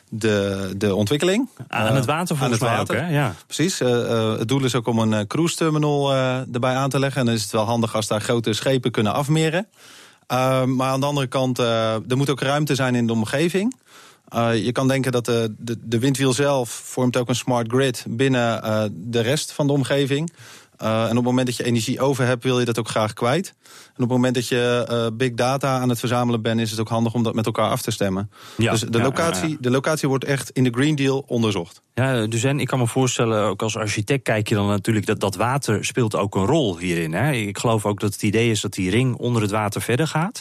de, 0.08 0.72
de 0.76 0.94
ontwikkeling. 0.94 1.48
Aan 1.68 1.94
het 1.94 2.04
water 2.04 2.36
volgens 2.36 2.60
mij 2.60 2.78
ook, 2.78 2.92
hè? 2.92 3.08
Ja. 3.08 3.34
Precies. 3.46 3.78
het 3.78 4.48
doel 4.48 4.64
is 4.64 4.74
ook 4.74 4.86
om 4.86 4.98
een 4.98 5.26
cruise 5.26 5.56
terminal 5.56 6.14
erbij 6.52 6.74
aan 6.74 6.90
te 6.90 6.98
leggen. 6.98 7.20
En 7.20 7.26
dan 7.26 7.34
is 7.34 7.42
het 7.42 7.52
wel 7.52 7.64
handig 7.64 7.94
als 7.94 8.06
daar 8.06 8.20
grote 8.20 8.52
schepen 8.52 8.90
kunnen 8.90 9.12
afmeren. 9.12 9.66
Ehm, 10.26 10.74
maar 10.74 10.90
aan 10.90 11.00
de 11.00 11.06
andere 11.06 11.26
kant, 11.26 11.58
er 11.58 12.16
moet 12.16 12.30
ook 12.30 12.40
ruimte 12.40 12.74
zijn 12.74 12.94
in 12.94 13.06
de 13.06 13.12
omgeving. 13.12 13.74
Uh, 14.34 14.64
je 14.64 14.72
kan 14.72 14.88
denken 14.88 15.12
dat 15.12 15.24
de, 15.24 15.54
de, 15.58 15.76
de, 15.82 15.98
windwiel 15.98 16.32
zelf 16.32 16.70
vormt 16.70 17.16
ook 17.16 17.28
een 17.28 17.34
smart 17.34 17.72
grid 17.72 18.04
binnen 18.08 18.64
uh, 18.64 18.84
de 18.92 19.20
rest 19.20 19.52
van 19.52 19.66
de 19.66 19.72
omgeving. 19.72 20.32
Uh, 20.82 21.02
en 21.02 21.10
op 21.10 21.16
het 21.16 21.24
moment 21.24 21.46
dat 21.46 21.56
je 21.56 21.64
energie 21.64 22.00
over 22.00 22.26
hebt, 22.26 22.44
wil 22.44 22.58
je 22.58 22.64
dat 22.64 22.78
ook 22.78 22.88
graag 22.88 23.12
kwijt. 23.12 23.54
En 23.66 24.02
op 24.02 24.08
het 24.08 24.08
moment 24.08 24.34
dat 24.34 24.48
je 24.48 24.86
uh, 24.90 25.16
big 25.16 25.34
data 25.34 25.78
aan 25.78 25.88
het 25.88 25.98
verzamelen 25.98 26.42
bent, 26.42 26.60
is 26.60 26.70
het 26.70 26.80
ook 26.80 26.88
handig 26.88 27.14
om 27.14 27.22
dat 27.22 27.34
met 27.34 27.46
elkaar 27.46 27.70
af 27.70 27.82
te 27.82 27.90
stemmen. 27.90 28.30
Ja, 28.56 28.70
dus 28.70 28.80
de, 28.80 28.98
ja, 28.98 29.04
locatie, 29.04 29.48
ja, 29.48 29.56
de 29.60 29.70
locatie 29.70 30.08
wordt 30.08 30.24
echt 30.24 30.50
in 30.50 30.64
de 30.64 30.70
Green 30.70 30.94
Deal 30.94 31.24
onderzocht. 31.26 31.82
Ja, 31.94 32.26
dus 32.26 32.44
en 32.44 32.60
ik 32.60 32.66
kan 32.66 32.78
me 32.78 32.86
voorstellen, 32.86 33.44
ook 33.44 33.62
als 33.62 33.76
architect 33.76 34.22
kijk 34.22 34.48
je 34.48 34.54
dan 34.54 34.66
natuurlijk 34.66 35.06
dat 35.06 35.20
dat 35.20 35.34
water 35.34 35.84
speelt 35.84 36.16
ook 36.16 36.34
een 36.34 36.46
rol 36.46 36.78
hierin. 36.78 37.12
Hè? 37.12 37.32
Ik 37.32 37.58
geloof 37.58 37.86
ook 37.86 38.00
dat 38.00 38.12
het 38.12 38.22
idee 38.22 38.50
is 38.50 38.60
dat 38.60 38.72
die 38.72 38.90
ring 38.90 39.16
onder 39.16 39.42
het 39.42 39.50
water 39.50 39.82
verder 39.82 40.06
gaat. 40.06 40.40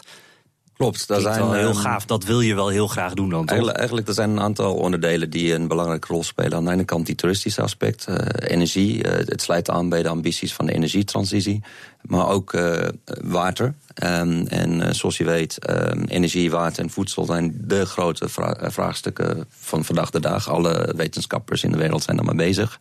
Klopt, 0.80 1.08
daar 1.08 1.22
zijn 1.22 1.40
wel 1.40 1.54
heel 1.54 1.70
ehm, 1.70 1.80
gaaf. 1.80 2.06
Dat 2.06 2.24
wil 2.24 2.42
je 2.42 2.56
wel 2.56 2.68
heel 2.68 2.88
graag 2.88 3.14
doen 3.14 3.30
dan, 3.30 3.40
toch? 3.40 3.50
Eigenlijk, 3.50 3.78
eigenlijk 3.78 4.08
er 4.08 4.14
zijn 4.14 4.30
een 4.30 4.40
aantal 4.40 4.76
onderdelen 4.76 5.30
die 5.30 5.54
een 5.54 5.68
belangrijke 5.68 6.08
rol 6.08 6.24
spelen. 6.24 6.54
Aan 6.54 6.66
de 6.66 6.72
ene 6.72 6.84
kant 6.84 7.06
die 7.06 7.16
toeristische 7.16 7.62
aspect, 7.62 8.06
uh, 8.10 8.16
energie. 8.38 9.04
Uh, 9.04 9.12
het 9.12 9.42
sluit 9.42 9.70
aan 9.70 9.90
bij 9.90 10.04
de 10.04 10.10
ambities 10.10 10.54
van 10.54 10.66
de 10.66 10.74
energietransitie. 10.74 11.64
Maar 12.02 12.28
ook 12.28 12.54
uh, 12.54 12.78
water. 13.22 13.74
Um, 14.04 14.48
en 14.48 14.96
zoals 14.96 15.18
je 15.18 15.24
weet, 15.24 15.70
um, 15.70 16.04
energie, 16.04 16.52
water 16.52 16.84
en 16.84 16.90
voedsel 16.90 17.26
zijn 17.26 17.56
de 17.62 17.86
grote 17.86 18.30
vra 18.30 18.72
vraagstukken 18.72 19.46
van 19.50 19.86
vandaag 19.86 20.10
de 20.10 20.20
dag. 20.20 20.50
Alle 20.50 20.94
wetenschappers 20.96 21.64
in 21.64 21.72
de 21.72 21.78
wereld 21.78 22.04
zijn 22.04 22.18
daarmee 22.18 22.36
bezig. 22.36 22.80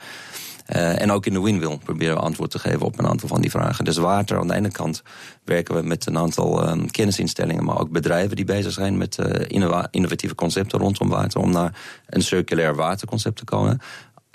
Uh, 0.77 1.01
en 1.01 1.13
ook 1.13 1.27
in 1.27 1.33
de 1.33 1.41
Winwheel 1.41 1.79
proberen 1.79 2.15
we 2.15 2.21
antwoord 2.21 2.51
te 2.51 2.59
geven 2.59 2.81
op 2.81 2.99
een 2.99 3.07
aantal 3.07 3.29
van 3.29 3.41
die 3.41 3.51
vragen. 3.51 3.85
Dus 3.85 3.97
water, 3.97 4.39
aan 4.39 4.49
de 4.49 4.55
ene 4.55 4.71
kant 4.71 5.03
werken 5.45 5.75
we 5.75 5.83
met 5.83 6.07
een 6.07 6.19
aantal 6.19 6.69
um, 6.69 6.91
kennisinstellingen, 6.91 7.65
maar 7.65 7.81
ook 7.81 7.91
bedrijven 7.91 8.37
die 8.37 8.45
bezig 8.45 8.73
zijn 8.73 8.99
met 8.99 9.19
uh, 9.19 9.61
innovatieve 9.91 10.35
concepten 10.35 10.79
rondom 10.79 11.09
water, 11.09 11.41
om 11.41 11.51
naar 11.51 11.81
een 12.07 12.23
circulair 12.23 12.75
waterconcept 12.75 13.37
te 13.37 13.45
komen. 13.45 13.81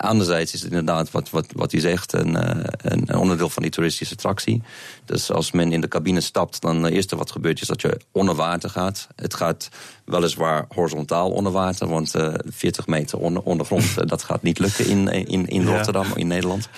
Anderzijds 0.04 0.52
is 0.52 0.62
het 0.62 0.70
inderdaad 0.70 1.10
wat, 1.10 1.30
wat, 1.30 1.46
wat 1.52 1.72
u 1.72 1.80
zegt, 1.80 2.12
een, 2.12 2.36
eh, 2.36 2.64
een, 2.76 3.02
een, 3.06 3.18
onderdeel 3.18 3.48
van 3.48 3.62
die 3.62 3.72
toeristische 3.72 4.14
attractie. 4.14 4.62
Dus 5.04 5.30
als 5.30 5.50
men 5.50 5.72
in 5.72 5.80
de 5.80 5.88
cabine 5.88 6.20
stapt, 6.20 6.60
dan 6.60 6.82
het 6.82 6.92
eerste 6.92 7.16
wat 7.16 7.30
gebeurt 7.30 7.60
is 7.60 7.66
dat 7.66 7.80
je 7.80 8.00
onder 8.12 8.34
water 8.34 8.70
gaat. 8.70 9.08
Het 9.16 9.34
gaat 9.34 9.68
weliswaar 10.04 10.66
horizontaal 10.68 11.30
onder 11.30 11.52
water, 11.52 11.88
want 11.88 12.16
uh, 12.16 12.34
40 12.46 12.86
meter 12.86 13.18
onder, 13.18 13.42
ondergrond, 13.42 13.94
dat 14.08 14.22
gaat 14.22 14.42
niet 14.42 14.58
lukken 14.58 14.86
in, 14.86 15.08
in, 15.08 15.46
in 15.46 15.66
Rotterdam, 15.66 16.06
ja. 16.06 16.14
in 16.14 16.26
Nederland. 16.26 16.68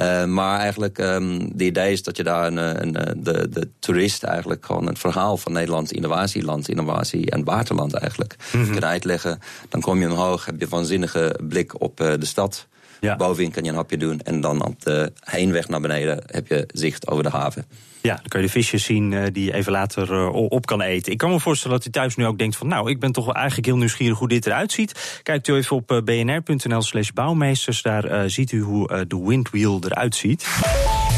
Uh, 0.00 0.24
maar 0.24 0.58
eigenlijk, 0.58 0.98
um, 0.98 1.56
de 1.56 1.64
idee 1.64 1.92
is 1.92 2.02
dat 2.02 2.16
je 2.16 2.22
daar 2.22 2.46
een, 2.46 2.56
een, 2.56 2.92
de, 3.22 3.48
de 3.48 3.68
toerist 3.78 4.22
eigenlijk 4.22 4.66
gewoon 4.66 4.86
het 4.86 4.98
verhaal 4.98 5.36
van 5.36 5.52
Nederland, 5.52 5.92
innovatieland, 5.92 6.68
innovatie 6.68 7.30
en 7.30 7.44
waterland 7.44 7.94
eigenlijk 7.94 8.36
mm 8.52 8.64
-hmm. 8.64 8.72
kan 8.72 8.84
uitleggen. 8.84 9.38
Dan 9.68 9.80
kom 9.80 10.00
je 10.00 10.10
omhoog, 10.10 10.44
heb 10.44 10.58
je 10.58 10.64
een 10.64 10.70
waanzinnige 10.70 11.40
blik 11.48 11.80
op 11.80 12.00
uh, 12.00 12.12
de 12.18 12.26
stad. 12.26 12.66
Ja. 13.00 13.16
Bovenin 13.16 13.50
kan 13.50 13.64
je 13.64 13.70
een 13.70 13.76
hapje 13.76 13.96
doen 13.96 14.20
en 14.20 14.40
dan 14.40 14.64
op 14.64 14.82
de 14.82 15.12
heenweg 15.20 15.68
naar 15.68 15.80
beneden 15.80 16.22
heb 16.26 16.46
je 16.46 16.68
zicht 16.72 17.08
over 17.08 17.22
de 17.22 17.30
haven. 17.30 17.64
Ja, 18.06 18.14
dan 18.14 18.28
kun 18.28 18.40
je 18.40 18.46
de 18.46 18.52
visjes 18.52 18.84
zien 18.84 19.12
uh, 19.12 19.24
die 19.32 19.44
je 19.44 19.54
even 19.54 19.72
later 19.72 20.12
uh, 20.12 20.34
op 20.34 20.66
kan 20.66 20.80
eten. 20.80 21.12
Ik 21.12 21.18
kan 21.18 21.30
me 21.30 21.40
voorstellen 21.40 21.76
dat 21.76 21.86
u 21.86 21.90
thuis 21.90 22.16
nu 22.16 22.26
ook 22.26 22.38
denkt 22.38 22.56
van... 22.56 22.66
nou, 22.66 22.90
ik 22.90 23.00
ben 23.00 23.12
toch 23.12 23.32
eigenlijk 23.32 23.66
heel 23.66 23.76
nieuwsgierig 23.76 24.18
hoe 24.18 24.28
dit 24.28 24.46
eruit 24.46 24.72
ziet. 24.72 25.20
Kijkt 25.22 25.48
u 25.48 25.54
even 25.54 25.76
op 25.76 25.92
uh, 25.92 26.02
bnr.nl 26.02 26.82
slash 26.82 27.10
bouwmeesters. 27.10 27.82
Daar 27.82 28.30
ziet 28.30 28.52
u 28.52 28.60
hoe 28.60 29.06
de 29.06 29.24
windwheel 29.24 29.80
eruit 29.84 30.14
ziet. 30.14 30.46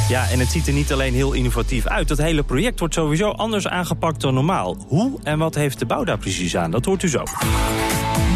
Ja, 0.09 0.31
en 0.31 0.38
het 0.38 0.49
ziet 0.49 0.66
er 0.66 0.73
niet 0.73 0.93
alleen 0.93 1.14
heel 1.14 1.33
innovatief 1.33 1.87
uit. 1.87 2.09
Dat 2.09 2.19
hele 2.19 2.43
project 2.43 2.78
wordt 2.78 2.95
sowieso 2.95 3.31
anders 3.31 3.69
aangepakt 3.69 4.21
dan 4.21 4.35
normaal. 4.35 4.76
Hoe 4.88 5.19
en 5.23 5.38
wat 5.38 5.55
heeft 5.55 5.78
de 5.78 5.87
bouw 5.87 6.05
daar 6.05 6.19
precies 6.19 6.57
aan? 6.57 6.71
Dat 6.71 6.85
hoort 6.85 7.02
u 7.02 7.09
zo. 7.09 7.23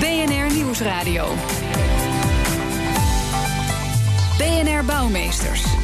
BNR 0.01 0.55
Nieuwsradio. 0.55 1.27
BNR 4.39 4.85
Bouwmeesters. 4.85 5.80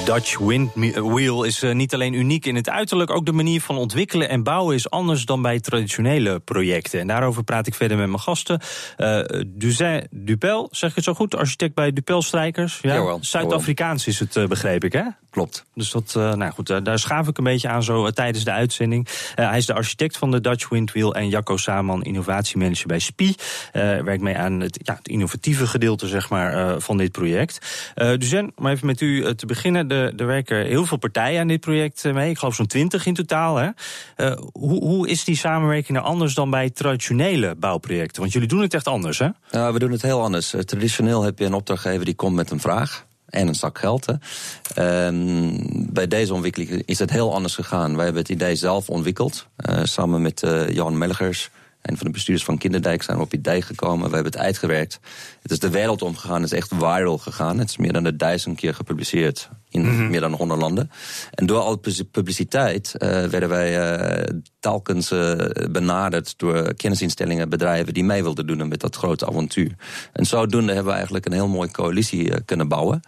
De 0.00 0.12
Dutch 0.12 0.38
Windwheel 0.38 1.44
is 1.44 1.62
uh, 1.62 1.74
niet 1.74 1.94
alleen 1.94 2.12
uniek 2.12 2.46
in 2.46 2.54
het 2.54 2.68
uiterlijk, 2.68 3.10
ook 3.10 3.26
de 3.26 3.32
manier 3.32 3.60
van 3.60 3.76
ontwikkelen 3.76 4.28
en 4.28 4.42
bouwen 4.42 4.74
is 4.74 4.90
anders 4.90 5.24
dan 5.24 5.42
bij 5.42 5.60
traditionele 5.60 6.40
projecten. 6.40 7.00
En 7.00 7.06
daarover 7.06 7.44
praat 7.44 7.66
ik 7.66 7.74
verder 7.74 7.96
met 7.96 8.06
mijn 8.06 8.20
gasten. 8.20 8.60
Uh, 8.98 9.20
Duzin 9.46 10.06
Dupel, 10.10 10.68
zeg 10.70 10.90
ik 10.90 10.96
het 10.96 11.04
zo 11.04 11.14
goed, 11.14 11.36
architect 11.36 11.74
bij 11.74 11.92
Dupel 11.92 12.22
Strijkers. 12.22 12.78
Ja, 12.82 13.18
Zuid-Afrikaans 13.20 14.06
is 14.06 14.18
het, 14.18 14.48
begreep 14.48 14.84
ik, 14.84 14.92
hè? 14.92 15.04
Klopt. 15.30 15.64
Dus 15.74 15.90
dat, 15.90 16.12
nou 16.14 16.50
goed, 16.50 16.84
daar 16.84 16.98
schaaf 16.98 17.28
ik 17.28 17.38
een 17.38 17.44
beetje 17.44 17.68
aan 17.68 17.82
zo 17.82 18.10
tijdens 18.10 18.44
de 18.44 18.50
uitzending. 18.50 19.08
hij 19.34 19.58
is 19.58 19.66
de 19.66 19.74
architect 19.74 20.16
van 20.16 20.30
de 20.30 20.40
Dutch 20.40 20.68
Windwheel 20.68 21.14
en 21.14 21.28
Jacco 21.28 21.56
Saman, 21.56 22.02
innovatiemanager 22.02 22.86
bij 22.86 22.98
SPI. 22.98 23.34
werkt 23.72 24.22
mee 24.22 24.36
aan 24.36 24.60
het, 24.60 24.80
ja, 24.82 24.94
het 24.94 25.08
innovatieve 25.08 25.66
gedeelte, 25.66 26.06
zeg 26.06 26.30
maar, 26.30 26.80
van 26.80 26.96
dit 26.96 27.12
project. 27.12 27.58
Duzin, 27.94 28.52
om 28.56 28.66
even 28.66 28.86
met 28.86 29.00
u 29.00 29.34
te 29.34 29.46
beginnen. 29.46 29.88
Er, 29.88 30.14
er 30.16 30.26
werken 30.26 30.66
heel 30.66 30.84
veel 30.84 30.96
partijen 30.96 31.40
aan 31.40 31.48
dit 31.48 31.60
project 31.60 32.04
eh, 32.04 32.12
mee. 32.12 32.30
Ik 32.30 32.38
geloof 32.38 32.54
zo'n 32.54 32.66
twintig 32.66 33.06
in 33.06 33.14
totaal. 33.14 33.56
Hè? 33.56 33.68
Uh, 34.16 34.36
hoe, 34.52 34.84
hoe 34.84 35.08
is 35.08 35.24
die 35.24 35.36
samenwerking 35.36 35.98
nou 35.98 36.10
anders 36.10 36.34
dan 36.34 36.50
bij 36.50 36.70
traditionele 36.70 37.54
bouwprojecten? 37.54 38.20
Want 38.20 38.32
jullie 38.32 38.48
doen 38.48 38.60
het 38.60 38.74
echt 38.74 38.86
anders, 38.86 39.18
hè? 39.18 39.28
Ja, 39.50 39.72
we 39.72 39.78
doen 39.78 39.90
het 39.90 40.02
heel 40.02 40.22
anders. 40.22 40.54
Uh, 40.54 40.60
traditioneel 40.60 41.22
heb 41.22 41.38
je 41.38 41.44
een 41.44 41.54
opdrachtgever 41.54 42.04
die 42.04 42.14
komt 42.14 42.34
met 42.34 42.50
een 42.50 42.60
vraag 42.60 43.08
en 43.30 43.48
een 43.48 43.54
zak 43.54 43.78
geld. 43.78 44.06
Um, 44.78 45.92
bij 45.92 46.08
deze 46.08 46.34
ontwikkeling 46.34 46.82
is 46.84 46.98
het 46.98 47.10
heel 47.10 47.34
anders 47.34 47.54
gegaan. 47.54 47.94
Wij 47.94 48.04
hebben 48.04 48.22
het 48.22 48.30
idee 48.30 48.56
zelf 48.56 48.88
ontwikkeld, 48.88 49.46
uh, 49.70 49.80
samen 49.84 50.22
met 50.22 50.42
uh, 50.42 50.70
Jan 50.70 50.98
Melligers 50.98 51.50
een 51.82 51.96
van 51.96 52.06
de 52.06 52.12
bestuurders 52.12 52.46
van 52.46 52.58
Kinderdijk 52.58 53.02
zijn 53.02 53.16
we 53.16 53.22
op 53.22 53.30
het 53.30 53.40
idee 53.40 53.62
gekomen. 53.62 54.08
We 54.08 54.14
hebben 54.14 54.32
het 54.32 54.40
uitgewerkt. 54.40 55.00
Het 55.42 55.50
is 55.50 55.58
de 55.58 55.70
wereld 55.70 56.02
omgegaan. 56.02 56.42
Het 56.42 56.52
is 56.52 56.58
echt 56.58 56.72
viral 56.78 57.18
gegaan. 57.18 57.58
Het 57.58 57.68
is 57.68 57.76
meer 57.76 57.92
dan 57.92 58.02
de 58.02 58.16
duizend 58.16 58.56
keer 58.56 58.74
gepubliceerd 58.74 59.48
in 59.70 59.82
mm 59.82 59.96
-hmm. 59.96 60.10
meer 60.10 60.20
dan 60.20 60.32
honderd 60.32 60.60
landen. 60.60 60.90
En 61.30 61.46
door 61.46 61.58
al 61.58 61.80
die 61.80 62.04
publiciteit 62.04 62.94
uh, 62.98 63.08
werden 63.24 63.48
wij 63.48 63.98
uh, 64.00 64.38
telkens 64.60 65.12
uh, 65.12 65.34
benaderd 65.70 66.34
door 66.36 66.74
kennisinstellingen, 66.74 67.48
bedrijven 67.48 67.94
die 67.94 68.04
mee 68.04 68.22
wilden 68.22 68.46
doen 68.46 68.68
met 68.68 68.80
dat 68.80 68.96
grote 68.96 69.26
avontuur. 69.26 69.74
En 70.12 70.26
zodoende 70.26 70.72
hebben 70.72 70.90
we 70.90 70.94
eigenlijk 70.94 71.26
een 71.26 71.32
heel 71.32 71.48
mooie 71.48 71.70
coalitie 71.70 72.44
kunnen 72.44 72.68
bouwen. 72.68 73.00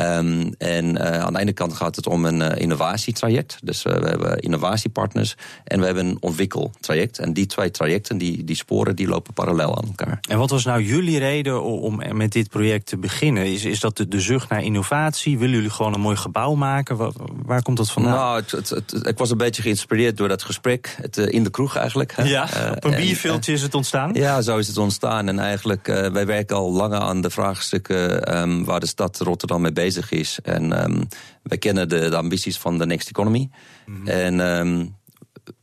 Um, 0.00 0.54
en 0.58 0.96
uh, 0.96 1.18
aan 1.18 1.32
de 1.32 1.38
ene 1.38 1.52
kant 1.52 1.72
gaat 1.72 1.96
het 1.96 2.06
om 2.06 2.24
een 2.24 2.40
uh, 2.40 2.48
innovatietraject. 2.56 3.58
Dus 3.62 3.84
uh, 3.84 3.92
we 3.92 4.08
hebben 4.08 4.38
innovatiepartners 4.38 5.34
en 5.64 5.80
we 5.80 5.86
hebben 5.86 6.06
een 6.06 6.16
ontwikkeltraject. 6.20 7.18
En 7.18 7.32
die 7.32 7.46
twee 7.46 7.70
trajecten, 7.70 8.18
die, 8.18 8.44
die 8.44 8.56
sporen, 8.56 8.96
die 8.96 9.08
lopen 9.08 9.32
parallel 9.32 9.76
aan 9.76 9.84
elkaar. 9.86 10.18
En 10.28 10.38
wat 10.38 10.50
was 10.50 10.64
nou 10.64 10.82
jullie 10.82 11.18
reden 11.18 11.62
om 11.62 12.02
met 12.12 12.32
dit 12.32 12.48
project 12.48 12.86
te 12.86 12.96
beginnen? 12.96 13.46
Is, 13.46 13.64
is 13.64 13.80
dat 13.80 13.96
de, 13.96 14.08
de 14.08 14.20
zucht 14.20 14.48
naar 14.48 14.62
innovatie? 14.62 15.38
Willen 15.38 15.54
jullie 15.54 15.70
gewoon 15.70 15.94
een 15.94 16.00
mooi 16.00 16.16
gebouw 16.16 16.54
maken? 16.54 16.96
Waar, 16.96 17.12
waar 17.44 17.62
komt 17.62 17.76
dat 17.76 17.90
vandaan? 17.90 18.14
Nou, 18.14 18.40
het, 18.40 18.50
het, 18.50 18.68
het, 18.68 19.06
ik 19.06 19.18
was 19.18 19.30
een 19.30 19.36
beetje 19.36 19.62
geïnspireerd 19.62 20.16
door 20.16 20.28
dat 20.28 20.42
gesprek. 20.42 20.96
Het, 21.00 21.16
in 21.16 21.44
de 21.44 21.50
kroeg 21.50 21.76
eigenlijk. 21.76 22.12
Hè? 22.16 22.22
Ja, 22.22 22.48
op 22.76 22.84
een 22.84 22.96
bierveeltje 22.96 23.52
is 23.52 23.62
het 23.62 23.74
ontstaan? 23.74 24.10
Ja, 24.14 24.40
zo 24.40 24.58
is 24.58 24.66
het 24.66 24.78
ontstaan. 24.78 25.28
En 25.28 25.38
eigenlijk, 25.38 25.86
wij 25.86 26.26
werken 26.26 26.56
al 26.56 26.72
langer 26.72 27.00
aan 27.00 27.20
de 27.20 27.30
vraagstukken 27.30 28.36
um, 28.38 28.64
waar 28.64 28.80
de 28.80 28.86
stad 28.86 29.18
Rotterdam 29.18 29.60
mee 29.60 29.72
bezig 29.72 29.81
bezig 29.82 30.10
is. 30.10 30.38
En 30.42 30.84
um, 30.84 31.08
wij 31.42 31.58
kennen 31.58 31.88
de, 31.88 32.08
de, 32.08 32.16
ambities 32.16 32.58
van 32.58 32.78
de 32.78 32.86
Next 32.86 33.08
Economy. 33.08 33.50
Mm 33.86 33.96
-hmm. 33.96 34.06
En 34.06 34.40
um, 34.40 34.96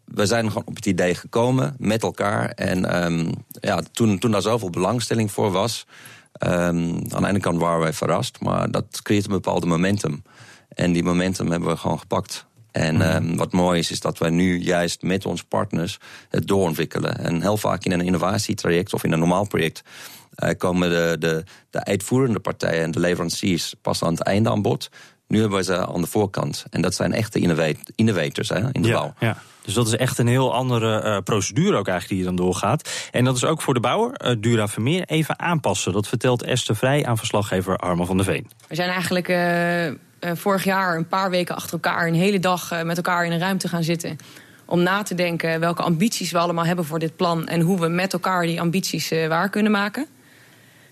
we 0.05 0.25
zijn 0.25 0.47
gewoon 0.47 0.67
op 0.67 0.75
het 0.75 0.85
idee 0.85 1.15
gekomen 1.15 1.75
met 1.77 2.03
elkaar. 2.03 2.49
En 2.49 3.05
um, 3.05 3.31
ja, 3.51 3.81
toen, 3.91 4.19
toen 4.19 4.31
daar 4.31 4.41
zoveel 4.41 4.69
belangstelling 4.69 5.31
voor 5.31 5.51
was... 5.51 5.85
Ehm, 6.31 6.93
aan 7.09 7.21
de 7.21 7.27
ene 7.27 7.39
kant 7.39 7.59
waren 7.59 7.79
wij 7.79 7.93
verrast, 7.93 8.39
maar 8.39 8.71
dat 8.71 9.01
creëert 9.01 9.25
een 9.25 9.31
bepaalde 9.31 9.65
momentum. 9.65 10.23
En 10.69 10.91
die 10.91 11.03
momentum 11.03 11.51
hebben 11.51 11.69
we 11.69 11.77
gewoon 11.77 11.99
gepakt. 11.99 12.45
En 12.71 12.93
Mhm. 12.95 13.01
ehm, 13.03 13.35
wat 13.35 13.51
mooi 13.51 13.79
is, 13.79 13.91
is 13.91 13.99
dat 13.99 14.17
wij 14.17 14.29
nu 14.29 14.57
juist 14.59 15.01
met 15.01 15.25
onze 15.25 15.45
partners 15.45 15.97
het 16.29 16.47
doorontwikkelen. 16.47 17.17
En 17.17 17.41
heel 17.41 17.57
vaak 17.57 17.83
in 17.83 17.91
een 17.91 18.01
innovatietraject 18.01 18.93
of 18.93 19.03
in 19.03 19.11
een 19.11 19.19
normaal 19.19 19.47
project 19.47 19.81
eh, 20.35 20.49
komen 20.57 20.89
de, 20.89 21.15
de, 21.19 21.43
de 21.69 21.83
uitvoerende 21.83 22.39
partijen 22.39 22.83
en 22.83 22.91
de 22.91 22.99
leveranciers 22.99 23.73
pas 23.81 24.03
aan 24.03 24.11
het 24.13 24.23
einde 24.23 24.49
aan 24.49 24.61
bod. 24.61 24.89
Nu 25.27 25.39
hebben 25.39 25.57
we 25.57 25.63
ze 25.63 25.87
aan 25.87 26.01
de 26.01 26.07
voorkant. 26.07 26.65
En 26.69 26.81
dat 26.81 26.95
zijn 26.95 27.13
echte 27.13 27.39
innovat- 27.39 27.91
innovators 27.95 28.49
hè, 28.49 28.59
in 28.71 28.81
de 28.81 28.87
ja, 28.87 28.93
bouw. 28.99 29.13
Ja. 29.19 29.37
Dus 29.61 29.73
dat 29.73 29.87
is 29.87 29.95
echt 29.95 30.17
een 30.17 30.27
heel 30.27 30.53
andere 30.53 30.99
eh, 31.01 31.17
procedure 31.23 31.77
ook 31.77 31.87
eigenlijk 31.87 32.07
die 32.07 32.17
je 32.17 32.23
dan 32.23 32.45
doorgaat. 32.45 32.89
En 33.11 33.23
dat 33.23 33.35
is 33.35 33.43
ook 33.45 33.61
voor 33.61 33.73
de 33.73 33.79
bouwer, 33.79 34.11
eh, 34.13 34.35
Dura 34.39 34.67
Vermeer, 34.67 35.03
even 35.05 35.39
aanpassen. 35.39 35.93
Dat 35.93 36.07
vertelt 36.07 36.43
Esther 36.43 36.75
Vrij 36.75 37.05
aan 37.05 37.17
verslaggever 37.17 37.77
Arman 37.77 38.05
van 38.05 38.17
der 38.17 38.25
Veen. 38.25 38.49
We 38.67 38.75
zijn 38.75 38.89
eigenlijk 38.89 39.27
vorig 40.19 40.63
jaar 40.63 40.95
een 40.95 41.07
paar 41.07 41.29
weken 41.29 41.55
achter 41.55 41.73
elkaar... 41.73 42.07
een 42.07 42.13
hele 42.13 42.39
dag 42.39 42.71
eh, 42.71 42.81
met 42.81 42.97
elkaar 42.97 43.25
in 43.25 43.31
een 43.31 43.39
ruimte 43.39 43.67
gaan 43.67 43.83
zitten... 43.83 44.17
om 44.65 44.83
na 44.83 45.03
te 45.03 45.15
denken 45.15 45.59
welke 45.59 45.81
ambities 45.81 46.31
we 46.31 46.37
allemaal 46.37 46.65
hebben 46.65 46.85
voor 46.85 46.99
dit 46.99 47.15
plan... 47.15 47.47
en 47.47 47.61
hoe 47.61 47.79
we 47.79 47.87
met 47.87 48.13
elkaar 48.13 48.45
die 48.45 48.61
ambities 48.61 49.11
eh, 49.11 49.27
waar 49.27 49.49
kunnen 49.49 49.71
maken. 49.71 50.05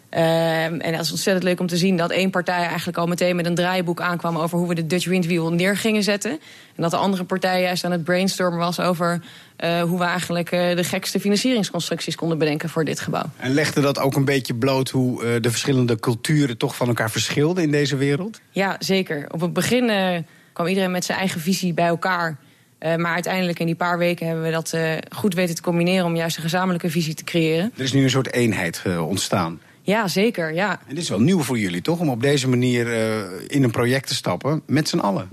Ehm, 0.10 0.80
en 0.80 0.92
dat 0.92 1.02
is 1.02 1.12
ontzettend 1.12 1.46
leuk 1.46 1.60
om 1.60 1.68
te 1.68 1.78
zien 1.78 1.98
dat 1.98 2.12
één 2.12 2.30
partij 2.30 2.66
eigenlijk 2.66 2.98
al 2.98 3.08
meteen 3.08 3.36
met 3.36 3.46
een 3.46 3.56
draaiboek 3.56 4.02
aankwam 4.02 4.38
over 4.38 4.58
hoe 4.58 4.68
we 4.68 4.76
de 4.76 4.88
Dutch 4.88 5.06
Windwheel 5.06 5.54
neer 5.54 5.78
gingen 5.78 6.04
zetten. 6.04 6.32
En 6.76 6.82
dat 6.82 6.92
de 6.92 6.98
andere 6.98 7.24
partij 7.24 7.62
juist 7.62 7.84
aan 7.84 7.92
het 7.92 8.04
brainstormen 8.04 8.60
was 8.60 8.80
over 8.80 9.22
eh, 9.56 9.82
hoe 9.82 10.00
we 10.00 10.06
eigenlijk 10.06 10.52
eh, 10.52 10.76
de 10.76 10.84
gekste 10.84 11.20
financieringsconstructies 11.20 12.16
konden 12.16 12.38
bedenken 12.38 12.70
voor 12.70 12.86
dit 12.86 13.00
gebouw. 13.00 13.30
En 13.38 13.54
legde 13.54 13.82
dat 13.82 14.00
ook 14.00 14.16
een 14.16 14.26
beetje 14.26 14.56
bloot 14.56 14.90
hoe 14.90 15.24
eh, 15.24 15.42
de 15.42 15.50
verschillende 15.50 16.00
culturen 16.00 16.58
toch 16.58 16.76
van 16.76 16.88
elkaar 16.88 17.12
verschilden 17.12 17.64
in 17.64 17.72
deze 17.72 17.96
wereld? 17.96 18.42
Ja, 18.52 18.76
zeker. 18.80 19.26
Op 19.32 19.42
het 19.42 19.54
begin 19.54 20.26
kwam 20.54 20.68
iedereen 20.68 20.92
met 20.92 21.06
zijn 21.06 21.18
eigen 21.18 21.42
visie 21.42 21.74
bij 21.74 21.88
elkaar. 21.88 22.38
Maar 22.80 23.14
uiteindelijk 23.14 23.60
in 23.60 23.66
die 23.66 23.76
paar 23.76 23.98
weken 23.98 24.28
hebben 24.28 24.44
we 24.44 24.52
dat 24.52 24.78
goed 25.16 25.34
weten 25.34 25.56
te 25.56 25.62
combineren 25.62 26.06
om 26.06 26.16
juist 26.16 26.38
een 26.38 26.44
gezamenlijke 26.44 26.90
visie 26.90 27.14
te 27.14 27.24
creëren. 27.24 27.72
Er 27.76 27.84
is 27.84 27.94
nu 27.94 28.04
een 28.04 28.10
soort 28.10 28.34
eenheid 28.34 28.82
ontstaan. 29.00 29.60
Ja, 29.88 30.08
zeker. 30.08 30.54
Ja. 30.54 30.72
En 30.88 30.96
dit 30.96 31.04
is 31.04 31.10
wel 31.10 31.20
nieuw 31.20 31.42
voor 31.42 31.58
jullie, 31.60 31.82
toch? 31.82 32.00
Om 32.00 32.10
op 32.10 32.22
deze 32.22 32.48
manier 32.50 32.94
eh, 32.94 33.18
in 33.48 33.64
een 33.64 33.72
project 33.72 34.08
te 34.08 34.16
stappen 34.16 34.62
met 34.66 34.90
z'n 34.90 34.98
allen. 35.00 35.30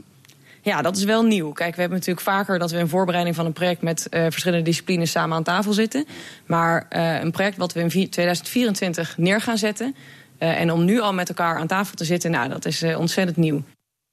Ja, 0.62 0.82
dat 0.82 0.96
is 0.96 1.04
wel 1.04 1.22
nieuw. 1.22 1.52
Kijk, 1.52 1.74
we 1.74 1.80
hebben 1.80 1.98
natuurlijk 1.98 2.26
vaker 2.26 2.58
dat 2.58 2.70
we 2.70 2.78
in 2.78 2.88
voorbereiding 2.88 3.36
van 3.36 3.46
een 3.46 3.52
project 3.52 3.82
met 3.82 4.08
eh, 4.08 4.22
verschillende 4.22 4.64
disciplines 4.64 5.10
samen 5.10 5.36
aan 5.36 5.42
tafel 5.42 5.72
zitten. 5.72 6.06
Maar 6.46 6.86
eh, 6.88 7.20
een 7.22 7.30
project 7.30 7.56
wat 7.56 7.72
we 7.72 7.80
in 7.80 7.90
vi- 7.90 8.08
2024 8.08 9.18
neer 9.18 9.40
gaan 9.40 9.58
zetten. 9.58 9.94
eh, 10.38 10.60
en 10.60 10.70
om 10.72 10.84
nu 10.84 11.00
al 11.00 11.12
met 11.14 11.28
elkaar 11.28 11.58
aan 11.58 11.66
tafel 11.66 11.96
te 11.96 12.04
zitten, 12.04 12.30
nou, 12.30 12.48
dat 12.48 12.64
is 12.64 12.82
ontzettend 12.82 13.36
nieuw. 13.36 13.62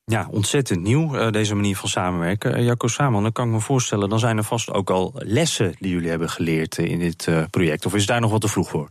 Ja, 0.04 0.28
ontzettend 0.32 0.82
nieuw, 0.82 1.16
eh, 1.16 1.32
deze 1.32 1.56
manier 1.56 1.76
van 1.78 1.90
samenwerken. 1.90 2.58
Uh, 2.60 2.66
Jacco 2.66 2.88
Saman, 2.88 3.24
dan 3.24 3.32
kan 3.32 3.46
ik 3.48 3.52
me 3.54 3.60
voorstellen... 3.60 4.10
dan 4.10 4.20
zijn 4.20 4.38
er 4.38 4.44
vast 4.44 4.72
ook 4.72 4.90
al 4.90 5.12
lessen 5.16 5.74
die 5.80 5.92
jullie 5.92 6.10
hebben 6.10 6.30
geleerd 6.30 6.78
in 6.78 7.00
dit 7.00 7.28
eh, 7.28 7.44
project. 7.50 7.86
Of 7.86 7.96
is 7.96 8.06
daar 8.06 8.22
nog 8.22 8.32
wat 8.32 8.42
te 8.42 8.48
vroeg 8.48 8.70
voor? 8.70 8.90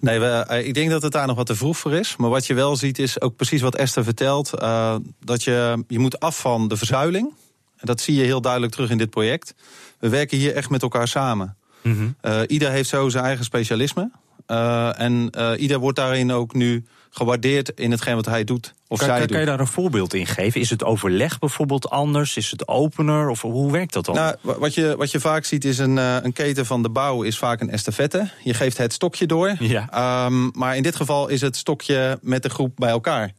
Nee, 0.00 0.20
we, 0.20 0.26
eh, 0.26 0.66
ik 0.66 0.74
denk 0.74 0.90
dat 0.90 1.02
het 1.02 1.12
daar 1.12 1.26
nog 1.26 1.36
wat 1.36 1.46
te 1.46 1.54
vroeg 1.56 1.78
voor 1.78 1.92
is. 1.92 2.16
Maar 2.16 2.30
wat 2.30 2.46
je 2.46 2.54
wel 2.54 2.76
ziet 2.76 2.98
is 2.98 3.20
ook 3.20 3.36
precies 3.36 3.60
wat 3.60 3.74
Esther 3.74 4.04
vertelt. 4.04 4.52
eh, 4.52 4.96
dat 5.20 5.42
je, 5.44 5.84
je 5.88 5.98
moet 5.98 6.20
af 6.20 6.40
van 6.40 6.68
de 6.68 6.76
verzuiling. 6.76 7.32
En 7.76 7.86
dat 7.86 8.00
zie 8.00 8.14
je 8.14 8.22
heel 8.24 8.40
duidelijk 8.40 8.72
terug 8.72 8.90
in 8.90 8.98
dit 8.98 9.10
project. 9.10 9.54
We 9.98 10.08
werken 10.08 10.38
hier 10.38 10.54
echt 10.54 10.70
met 10.70 10.82
elkaar 10.82 11.08
samen. 11.08 11.56
Eh, 12.20 12.40
ieder 12.46 12.70
heeft 12.70 12.88
zo 12.88 13.08
zijn 13.08 13.24
eigen 13.24 13.44
specialisme. 13.44 14.10
En 14.96 15.30
ieder 15.58 15.78
wordt 15.78 15.98
daarin 15.98 16.32
ook 16.32 16.54
nu 16.54 16.84
gewaardeerd 17.16 17.72
in 17.74 17.90
hetgeen 17.90 18.14
wat 18.14 18.26
hij 18.26 18.44
doet. 18.44 18.74
Of 18.88 18.98
kan, 18.98 19.06
zij 19.06 19.18
kan, 19.18 19.26
doet. 19.26 19.30
kan 19.30 19.40
je 19.40 19.46
daar 19.46 19.60
een 19.60 19.66
voorbeeld 19.66 20.14
in 20.14 20.26
geven? 20.26 20.60
Is 20.60 20.70
het 20.70 20.84
overleg 20.84 21.38
bijvoorbeeld 21.38 21.90
anders? 21.90 22.36
Is 22.36 22.50
het 22.50 22.68
opener? 22.68 23.28
Of 23.28 23.42
hoe 23.42 23.72
werkt 23.72 23.92
dat 23.92 24.04
dan? 24.04 24.14
Nou, 24.14 24.36
wa- 24.40 24.58
wat 24.58 24.74
je, 24.74 24.94
wat 24.96 25.10
je 25.10 25.20
vaak 25.20 25.44
ziet 25.44 25.64
is 25.64 25.78
een, 25.78 25.98
eh, 25.98 26.16
een 26.22 26.32
keten 26.32 26.66
van 26.66 26.82
de 26.82 26.88
bouw 26.88 27.22
is 27.22 27.38
vaak 27.38 27.60
een 27.60 27.70
estafette. 27.70 28.30
Je 28.42 28.54
geeft 28.54 28.76
het 28.78 28.92
stokje 28.92 29.26
door. 29.26 29.54
Ja. 29.58 29.88
Ehm, 29.90 30.48
maar 30.52 30.76
in 30.76 30.82
dit 30.82 30.96
geval 30.96 31.28
is 31.28 31.40
het 31.40 31.56
stokje 31.56 32.18
met 32.22 32.42
de 32.42 32.48
groep 32.50 32.72
bij 32.76 32.90
elkaar. 32.90 33.32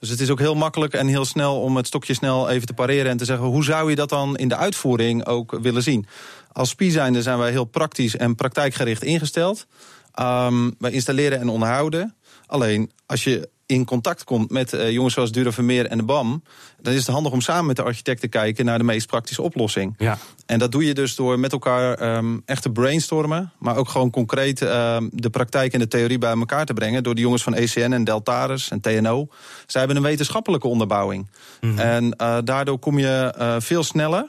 Dus 0.00 0.08
het 0.10 0.20
is 0.20 0.30
ook 0.30 0.38
heel 0.38 0.54
makkelijk 0.54 0.92
en 0.94 1.06
heel 1.06 1.24
snel 1.24 1.60
om 1.60 1.76
het 1.76 1.86
stokje 1.86 2.14
snel 2.14 2.48
even 2.50 2.66
te 2.66 2.72
pareren 2.74 3.10
en 3.10 3.16
te 3.16 3.24
zeggen: 3.24 3.46
hoe 3.46 3.64
zou 3.64 3.90
je 3.90 3.96
dat 3.96 4.08
dan 4.08 4.36
in 4.36 4.48
de 4.48 4.56
uitvoering 4.56 5.26
ook 5.26 5.58
willen 5.62 5.82
zien? 5.82 6.06
Als 6.52 6.68
SPI 6.68 6.90
zijnde 6.90 7.22
zijn 7.22 7.38
wij 7.38 7.50
heel 7.50 7.64
praktisch 7.64 8.16
en 8.16 8.34
praktijkgericht 8.34 9.02
ingesteld. 9.04 9.66
Ehm, 10.14 10.70
wij 10.78 10.90
installeren 10.90 11.40
en 11.40 11.48
onderhouden. 11.48 12.14
Alleen 12.52 12.90
als 13.06 13.24
je 13.24 13.48
in 13.66 13.84
contact 13.84 14.24
komt 14.24 14.50
met 14.50 14.72
eh, 14.72 14.90
jongens 14.90 15.14
zoals 15.14 15.32
Dura 15.32 15.52
Vermeer 15.52 15.86
en 15.86 15.98
de 15.98 16.04
BAM, 16.04 16.42
dan 16.80 16.92
is 16.92 16.98
het 16.98 17.08
handig 17.08 17.32
om 17.32 17.40
samen 17.40 17.66
met 17.66 17.76
de 17.76 17.82
architect 17.82 18.20
te 18.20 18.28
kijken 18.28 18.64
naar 18.64 18.78
de 18.78 18.84
meest 18.84 19.06
praktische 19.06 19.42
oplossing. 19.42 19.94
Ja. 19.98 20.18
En 20.46 20.58
dat 20.58 20.72
doe 20.72 20.84
je 20.84 20.94
dus 20.94 21.14
door 21.14 21.38
met 21.38 21.52
elkaar 21.52 21.94
ehm, 21.94 22.38
echt 22.44 22.62
te 22.62 22.70
brainstormen. 22.70 23.52
Maar 23.58 23.76
ook 23.76 23.88
gewoon 23.88 24.10
concreet 24.10 24.62
ehm, 24.62 25.08
de 25.12 25.30
praktijk 25.30 25.72
en 25.72 25.78
de 25.78 25.88
theorie 25.88 26.18
bij 26.18 26.32
elkaar 26.32 26.66
te 26.66 26.72
brengen. 26.72 27.02
Door 27.02 27.14
de 27.14 27.20
jongens 27.20 27.42
van 27.42 27.54
ECN 27.54 27.92
en 27.92 28.04
Deltaris 28.04 28.70
en 28.70 28.80
TNO. 28.80 29.28
Zij 29.66 29.80
hebben 29.80 29.96
een 29.96 30.08
wetenschappelijke 30.08 30.68
onderbouwing. 30.68 31.30
En 31.76 32.16
eh, 32.16 32.38
daardoor 32.44 32.78
kom 32.78 32.98
je 32.98 33.34
eh, 33.36 33.56
veel 33.58 33.82
sneller 33.82 34.28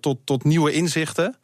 tot, 0.00 0.18
tot 0.24 0.44
nieuwe 0.44 0.72
inzichten. 0.72 1.36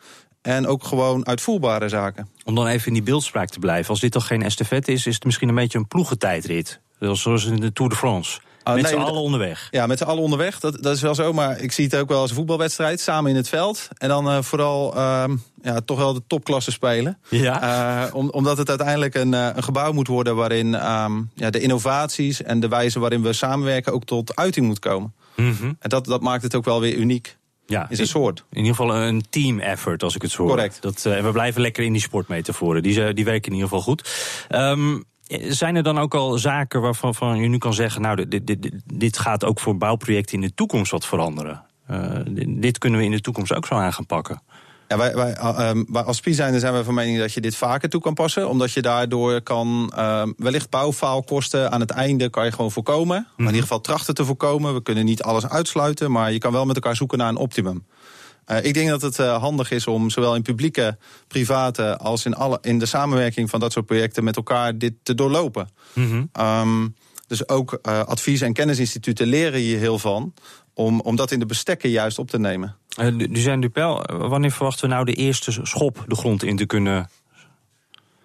En 0.47 0.67
ook 0.67 0.85
gewoon 0.85 1.27
uitvoerbare 1.27 1.89
zaken. 1.89 2.29
Om 2.45 2.55
dan 2.55 2.67
even 2.67 2.87
in 2.87 2.93
die 2.93 3.03
beeldspraak 3.03 3.49
te 3.49 3.59
blijven. 3.59 3.91
Als 3.91 4.01
dit 4.01 4.13
toch 4.13 4.27
geen 4.27 4.43
estafette 4.43 4.93
is, 4.93 5.07
is 5.07 5.15
het 5.15 5.25
misschien 5.25 5.49
een 5.49 5.55
beetje 5.55 5.79
een 5.79 5.89
ploegentijdrit. 5.89 6.81
Zoals 7.01 7.45
in 7.45 7.61
de 7.61 7.73
Tour 7.73 7.91
de 7.91 7.97
France. 7.97 8.41
Ah, 8.63 8.75
Met 8.75 8.83
nee, 8.83 8.93
z'n 8.93 8.99
allen 8.99 9.23
onderweg. 9.23 9.69
Ja, 9.71 9.87
met 9.87 9.99
z'n 9.99 10.05
allen 10.05 10.23
onderweg. 10.23 10.61
Dat, 10.61 10.83
dat 10.83 10.95
is 10.95 11.03
wel 11.03 11.15
zo. 11.15 11.33
Maar 11.33 11.61
ik 11.61 11.73
zie 11.73 11.85
het 11.85 11.97
ook 11.97 12.09
wel 12.09 12.21
als 12.21 12.31
een 12.31 12.37
voetbalwedstrijd. 12.37 13.01
Samen 13.01 13.31
in 13.31 13.37
het 13.37 13.49
veld. 13.49 13.89
En 13.99 14.09
dan 14.09 14.29
eh, 14.31 14.43
vooral 14.43 14.95
ehm, 14.95 15.37
ja, 15.63 15.81
toch 15.81 15.99
wel 15.99 16.13
de 16.13 16.23
topklasse 16.27 16.71
spelen. 16.71 17.19
Ja. 17.29 17.63
Eh, 18.07 18.15
om, 18.15 18.29
omdat 18.29 18.59
het 18.59 18.69
uiteindelijk 18.69 19.15
een, 19.15 19.35
eh, 19.35 19.49
een 19.55 19.63
gebouw 19.63 19.93
moet 19.93 20.07
worden 20.07 20.37
waarin 20.37 20.75
ehm, 20.75 21.23
ja, 21.35 21.51
de 21.51 21.61
innovaties 21.61 22.43
en 22.43 22.61
de 22.61 22.69
wijze 22.69 22.99
waarin 22.99 23.23
we 23.23 23.33
samenwerken 23.33 23.93
ook 23.93 24.05
tot 24.05 24.37
uiting 24.37 24.67
moet 24.67 24.79
komen. 24.79 25.15
Mhm. 25.37 25.73
En 25.79 25.89
dat, 25.89 26.05
dat 26.05 26.21
maakt 26.21 26.43
het 26.43 26.55
ook 26.55 26.65
wel 26.65 26.81
weer 26.81 26.95
uniek. 26.95 27.37
Ja, 27.67 27.87
Is 27.91 27.99
een 27.99 28.07
soort. 28.07 28.45
In 28.51 28.57
ieder 28.57 28.75
geval 28.75 28.97
een 28.97 29.25
team 29.31 29.59
effort, 29.59 30.03
als 30.03 30.15
ik 30.15 30.23
het 30.23 30.31
zo 30.31 30.43
hoor. 30.43 30.51
Correct. 30.51 30.83
Dat, 30.83 31.05
eh, 31.07 31.17
en 31.17 31.25
we 31.25 31.33
blijven 31.33 31.61
lekker 31.61 31.85
in 31.85 31.93
die 31.93 32.03
sportmetaforen. 32.03 32.83
Die, 32.83 33.13
die 33.15 33.25
werken 33.25 33.53
in 33.53 33.55
ieder 33.55 33.69
geval 33.69 33.83
goed. 33.83 34.11
Ehm, 34.49 34.99
zijn 35.49 35.77
er 35.77 35.83
dan 35.83 35.99
ook 35.99 36.15
al 36.15 36.39
zaken 36.39 36.81
waarvan 36.81 37.15
van 37.15 37.39
je 37.41 37.49
nu 37.49 37.59
kan 37.59 37.75
zeggen... 37.75 38.03
nou, 38.03 38.17
dit, 38.17 38.47
dit, 38.47 38.63
dit, 38.63 38.73
dit 38.95 39.19
gaat 39.19 39.45
ook 39.45 39.61
voor 39.61 39.77
bouwprojecten 39.77 40.35
in 40.35 40.41
de 40.41 40.55
toekomst 40.55 40.91
wat 40.91 41.07
veranderen? 41.07 41.65
Eh, 41.87 42.21
dit 42.49 42.79
kunnen 42.79 42.99
we 43.01 43.07
in 43.07 43.11
de 43.11 43.21
toekomst 43.21 43.55
ook 43.55 43.67
zo 43.67 43.75
aan 43.75 43.93
gaan 43.93 44.07
pakken. 44.07 44.43
Ja, 44.89 44.97
wij, 44.97 45.15
wij, 45.15 45.37
uh, 45.39 45.69
um, 45.69 45.87
wij 45.89 46.03
als 46.03 46.17
SPI 46.17 46.35
zijn, 46.35 46.61
zijn 46.61 46.75
we 46.75 46.85
van 46.85 46.95
mening 46.95 47.19
dat 47.19 47.33
je 47.33 47.41
dit 47.41 47.57
vaker 47.57 47.89
toe 47.89 48.01
kan 48.01 48.15
passen. 48.15 48.49
Omdat 48.49 48.73
je 48.73 48.83
daardoor 48.83 49.41
kan 49.41 49.93
um, 49.99 50.35
wellicht 50.37 50.71
bouwfaalkosten 50.71 51.73
aan 51.73 51.81
het 51.81 51.91
einde 51.91 52.31
kan 52.31 52.45
je 52.45 52.53
gewoon 52.53 52.73
voorkomen. 52.73 53.17
Maar 53.17 53.39
in 53.39 53.45
ieder 53.45 53.63
geval 53.63 53.81
trachten 53.81 54.15
te 54.15 54.25
voorkomen. 54.25 54.75
We 54.75 54.83
kunnen 54.83 55.05
niet 55.05 55.23
alles 55.23 55.49
uitsluiten, 55.49 56.11
maar 56.11 56.33
je 56.33 56.39
kan 56.39 56.53
wel 56.53 56.65
met 56.65 56.77
elkaar 56.77 56.97
zoeken 56.97 57.19
naar 57.19 57.29
een 57.29 57.37
optimum. 57.37 57.87
Uh, 58.47 58.65
ik 58.65 58.75
denk 58.75 58.89
dat 58.89 59.03
het 59.03 59.19
uh, 59.19 59.39
handig 59.41 59.71
is 59.71 59.87
om 59.87 60.11
zowel 60.11 60.35
in 60.35 60.43
publieke, 60.43 60.99
private 61.29 61.97
als 61.97 62.25
in, 62.25 62.35
alle, 62.35 62.59
in 62.63 62.79
de 62.79 62.87
samenwerking 62.87 63.51
van 63.51 63.61
dat 63.61 63.73
soort 63.73 63.87
projecten 63.87 64.25
met 64.25 64.37
elkaar 64.37 64.79
dit 64.79 64.93
te 65.03 65.15
doorlopen. 65.15 65.69
Mm 65.93 66.11
-hmm. 66.11 66.45
um, 66.45 66.95
dus 67.27 67.49
ook 67.49 67.79
uh, 67.83 68.01
advies- 68.01 68.41
en 68.41 68.53
kennisinstituten 68.53 69.27
leren 69.27 69.61
hier 69.61 69.79
heel 69.79 69.99
van. 69.99 70.35
Om, 70.79 71.01
om 71.01 71.17
dat 71.17 71.31
in 71.31 71.39
de 71.39 71.47
bestekken 71.47 71.91
juist 71.91 72.19
op 72.19 72.31
te 72.31 72.39
nemen. 72.39 72.77
Uh, 73.01 73.29
Duzijn 73.31 73.61
Dupel, 73.61 74.03
wanneer 74.07 74.51
verwachten 74.51 74.89
we 74.89 74.95
nou 74.95 75.05
de 75.05 75.13
eerste 75.13 75.53
schop 75.63 76.05
de 76.07 76.15
grond 76.15 76.43
in 76.43 76.57
te 76.57 76.67
kunnen 76.67 77.09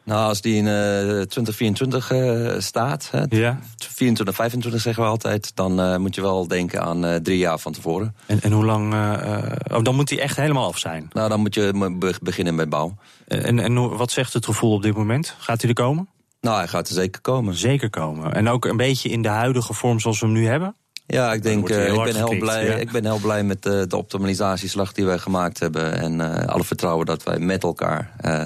nou, 0.03 0.27
als 0.27 0.41
die 0.41 0.55
in 0.55 0.65
uh, 0.65 1.21
2024 1.21 2.11
uh, 2.11 2.59
staat, 2.59 3.09
hè, 3.11 3.23
ja. 3.29 3.59
24, 3.77 4.35
25 4.35 4.81
zeggen 4.81 5.03
we 5.03 5.09
altijd, 5.09 5.55
dan 5.55 5.79
uh, 5.79 5.97
moet 5.97 6.15
je 6.15 6.21
wel 6.21 6.47
denken 6.47 6.81
aan 6.81 7.05
uh, 7.05 7.15
drie 7.15 7.37
jaar 7.37 7.59
van 7.59 7.71
tevoren. 7.71 8.15
En, 8.25 8.41
en 8.41 8.51
hoe 8.51 8.65
lang? 8.65 8.93
uh, 8.93 9.51
oh, 9.71 9.83
dan 9.83 9.95
moet 9.95 10.07
die 10.07 10.21
echt 10.21 10.35
helemaal 10.35 10.67
af 10.67 10.77
zijn? 10.77 11.09
Nou, 11.13 11.29
dan 11.29 11.39
moet 11.39 11.55
je 11.55 11.95
be 11.99 12.13
beginnen 12.21 12.55
met 12.55 12.69
bouw. 12.69 12.95
En, 13.27 13.59
en 13.59 13.97
wat 13.97 14.11
zegt 14.11 14.33
het 14.33 14.45
gevoel 14.45 14.73
op 14.73 14.81
dit 14.81 14.95
moment? 14.95 15.35
Gaat 15.37 15.61
hij 15.61 15.69
er 15.69 15.75
komen? 15.75 16.09
Nou, 16.41 16.57
hij 16.57 16.67
gaat 16.67 16.87
er 16.87 16.93
zeker 16.93 17.21
komen. 17.21 17.55
Zeker 17.55 17.89
komen. 17.89 18.33
En 18.33 18.49
ook 18.49 18.65
een 18.65 18.77
beetje 18.77 19.09
in 19.09 19.21
de 19.21 19.29
huidige 19.29 19.73
vorm 19.73 19.99
zoals 19.99 20.19
we 20.19 20.25
hem 20.25 20.35
nu 20.35 20.47
hebben? 20.47 20.75
Ja, 21.05 21.33
ik 21.33 21.43
denk, 21.43 21.69
uh, 21.69 21.87
ik, 21.87 22.03
ben 22.03 22.15
heel 22.15 22.21
geklikt, 22.21 22.39
blij, 22.39 22.65
ja. 22.65 22.75
ik 22.75 22.91
ben 22.91 23.05
heel 23.05 23.19
blij 23.19 23.43
met 23.43 23.65
uh, 23.65 23.81
de 23.87 23.97
optimalisatieslag 23.97 24.93
die 24.93 25.05
wij 25.05 25.17
gemaakt 25.17 25.59
hebben. 25.59 25.93
En 25.93 26.19
uh, 26.19 26.45
alle 26.45 26.63
vertrouwen 26.63 27.05
dat 27.05 27.23
wij 27.23 27.39
met 27.39 27.63
elkaar 27.63 28.11
uh, 28.25 28.43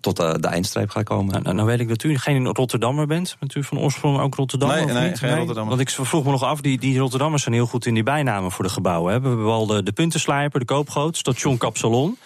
tot 0.00 0.16
de, 0.16 0.36
de, 0.40 0.48
eindstreep 0.48 0.90
gaan 0.90 1.04
komen. 1.04 1.32
Nou, 1.32 1.42
nou, 1.42 1.54
nou, 1.54 1.68
weet 1.68 1.80
ik 1.80 1.88
dat 1.88 2.02
u 2.02 2.18
geen 2.18 2.46
Rotterdammer 2.46 3.06
bent. 3.06 3.36
Bent 3.38 3.54
u 3.54 3.64
van 3.64 3.78
oorsprong 3.78 4.20
ook 4.20 4.34
Rotterdammer? 4.34 4.76
Nee, 4.76 4.86
of 4.86 4.92
nee 4.92 5.08
niet? 5.08 5.18
geen 5.18 5.36
Rotterdammer. 5.36 5.76
Want 5.76 5.88
ik 5.88 6.06
vroeg 6.06 6.24
me 6.24 6.30
nog 6.30 6.42
af, 6.42 6.60
die, 6.60 6.78
die 6.78 6.98
Rotterdammers 6.98 7.42
zijn 7.42 7.54
heel 7.54 7.66
goed 7.66 7.86
in 7.86 7.94
die 7.94 8.02
bijnamen 8.02 8.50
voor 8.50 8.64
de 8.64 8.70
gebouwen. 8.70 9.12
Hè? 9.12 9.20
We 9.20 9.28
hebben 9.28 9.46
al 9.46 9.66
de, 9.66 9.82
de 9.82 9.92
puntenslijper, 9.92 10.60
de 10.60 10.66
koopgoot, 10.66 11.16
station 11.16 11.56
Kapsalon. 11.56 12.18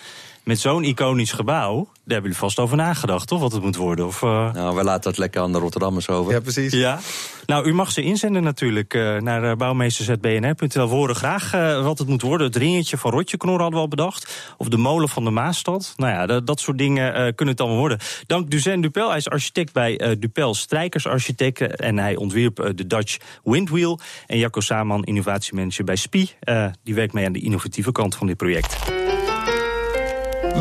Met 0.44 0.60
zo'n 0.60 0.84
iconisch 0.84 1.32
gebouw, 1.32 1.74
daar 1.74 1.92
hebben 2.04 2.22
jullie 2.22 2.36
vast 2.36 2.58
over 2.58 2.76
nagedacht, 2.76 3.28
toch? 3.28 3.40
Wat 3.40 3.52
het 3.52 3.62
moet 3.62 3.76
worden? 3.76 4.06
Of, 4.06 4.22
uh... 4.22 4.52
Nou, 4.52 4.76
we 4.76 4.84
laten 4.84 5.02
dat 5.02 5.18
lekker 5.18 5.40
aan 5.40 5.52
de 5.52 5.58
Rotterdammers 5.58 6.08
over. 6.08 6.32
Ja, 6.32 6.40
precies. 6.40 6.72
Ja. 6.72 7.00
Nou, 7.46 7.66
u 7.66 7.74
mag 7.74 7.90
ze 7.90 8.02
inzenden 8.02 8.42
natuurlijk 8.42 8.94
uh, 8.94 9.20
naar 9.20 9.44
uh, 9.44 9.52
bouwmeesters.bnr.nl. 9.54 10.88
We 10.88 10.94
horen 10.94 11.14
graag 11.14 11.50
wat 11.82 11.98
het 11.98 12.08
moet 12.08 12.22
worden. 12.22 12.46
Het 12.46 12.56
ringetje 12.56 12.98
van 12.98 13.10
Rotjeknor 13.10 13.60
hadden 13.60 13.74
we 13.74 13.84
al 13.84 13.88
bedacht. 13.88 14.54
Of 14.58 14.68
de 14.68 14.76
molen 14.76 15.08
van 15.08 15.24
de 15.24 15.30
Maastad. 15.30 15.92
Nou 15.96 16.12
ja, 16.12 16.26
dat, 16.26 16.46
dat 16.46 16.60
soort 16.60 16.78
dingen 16.78 17.34
kunnen 17.34 17.54
het 17.54 17.62
allemaal 17.62 17.78
worden. 17.78 17.98
Dank 18.26 18.50
Duzen 18.50 18.80
Dupel. 18.80 19.08
Hij 19.08 19.16
is 19.16 19.28
architect 19.28 19.72
bij 19.72 20.16
Dupel 20.18 20.54
Strijkersarchitecten. 20.54 21.76
En 21.76 21.98
hij 21.98 22.16
ontwierp 22.16 22.72
de 22.74 22.86
Dutch 22.86 23.16
Windwheel. 23.44 24.00
En 24.26 24.38
Jacco 24.38 24.60
Saman, 24.60 25.04
innovatiemanager 25.04 25.84
bij 25.84 25.96
SPI. 25.96 26.30
die 26.82 26.94
werkt 26.94 27.12
mee 27.12 27.26
aan 27.26 27.32
de 27.32 27.40
innovatieve 27.40 27.92
kant 27.92 28.16
van 28.16 28.26
dit 28.26 28.36
project. 28.36 28.93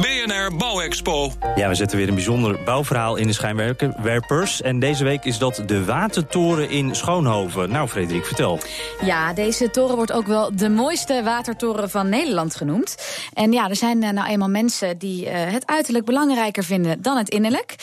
BNR 0.01 0.55
Bouwexpo. 0.57 1.31
Ja, 1.55 1.69
we 1.69 1.75
zetten 1.75 1.97
weer 1.97 2.07
een 2.07 2.13
bijzonder 2.13 2.63
bouwverhaal 2.63 3.15
in 3.15 3.27
de 3.27 3.33
schijnwerpers. 3.33 4.61
En 4.61 4.79
deze 4.79 5.03
week 5.03 5.23
is 5.23 5.37
dat 5.37 5.63
de 5.65 5.85
Watertoren 5.85 6.69
in 6.69 6.95
Schoonhoven. 6.95 7.69
Nou, 7.69 7.87
Frederik, 7.87 8.25
vertel. 8.25 8.59
Ja, 9.01 9.33
deze 9.33 9.69
toren 9.69 9.95
wordt 9.95 10.11
ook 10.11 10.27
wel 10.27 10.55
de 10.55 10.69
mooiste 10.69 11.21
watertoren 11.23 11.89
van 11.89 12.09
Nederland 12.09 12.55
genoemd. 12.55 12.97
En 13.33 13.51
ja, 13.51 13.69
er 13.69 13.75
zijn 13.75 13.99
nou 13.99 14.27
eenmaal 14.27 14.49
mensen 14.49 14.97
die 14.97 15.27
het 15.29 15.67
uiterlijk 15.67 16.05
belangrijker 16.05 16.63
vinden 16.63 17.01
dan 17.01 17.17
het 17.17 17.29
innerlijk. 17.29 17.75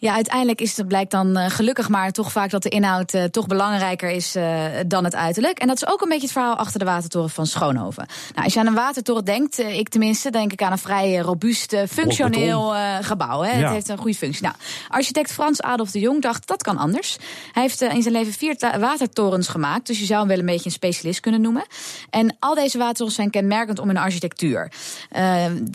Ja, 0.00 0.14
uiteindelijk 0.14 0.60
is 0.60 0.76
het, 0.76 0.88
blijkt 0.88 1.10
dan 1.10 1.38
uh, 1.38 1.44
gelukkig 1.48 1.88
maar 1.88 2.10
toch 2.10 2.32
vaak 2.32 2.50
dat 2.50 2.62
de 2.62 2.68
inhoud 2.68 3.14
uh, 3.14 3.24
toch 3.24 3.46
belangrijker 3.46 4.10
is 4.10 4.36
uh, 4.36 4.64
dan 4.86 5.04
het 5.04 5.14
uiterlijk. 5.14 5.58
En 5.58 5.66
dat 5.66 5.76
is 5.76 5.86
ook 5.86 6.00
een 6.00 6.08
beetje 6.08 6.22
het 6.22 6.32
verhaal 6.32 6.56
achter 6.56 6.78
de 6.78 6.84
watertoren 6.84 7.30
van 7.30 7.46
Schoonhoven. 7.46 8.06
Nou, 8.32 8.44
als 8.44 8.54
je 8.54 8.60
aan 8.60 8.66
een 8.66 8.74
watertoren 8.74 9.24
denkt, 9.24 9.58
ik 9.58 9.88
tenminste, 9.88 10.30
denk 10.30 10.52
ik 10.52 10.62
aan 10.62 10.72
een 10.72 10.78
vrij 10.78 11.16
robuust, 11.16 11.76
functioneel 11.88 12.74
gebouw. 13.00 13.40
Hè. 13.40 13.52
Ja. 13.52 13.64
Het 13.64 13.72
heeft 13.72 13.88
een 13.88 13.98
goede 13.98 14.16
functie. 14.16 14.42
Nou, 14.42 14.54
architect 14.88 15.32
Frans 15.32 15.62
Adolf 15.62 15.90
de 15.90 15.98
Jong 15.98 16.22
dacht 16.22 16.46
dat 16.46 16.62
kan 16.62 16.76
anders. 16.76 17.16
Hij 17.52 17.62
heeft 17.62 17.80
in 17.80 18.02
zijn 18.02 18.14
leven 18.14 18.32
vier 18.32 18.56
watertorens 18.78 19.48
gemaakt, 19.48 19.86
dus 19.86 19.98
je 19.98 20.04
zou 20.04 20.18
hem 20.18 20.28
wel 20.28 20.38
een 20.38 20.46
beetje 20.46 20.64
een 20.64 20.70
specialist 20.70 21.20
kunnen 21.20 21.40
noemen. 21.40 21.66
En 22.10 22.36
al 22.38 22.54
deze 22.54 22.78
watertorens 22.78 23.16
zijn 23.16 23.30
kenmerkend 23.30 23.78
om 23.78 23.86
hun 23.86 23.96
architectuur. 23.96 24.72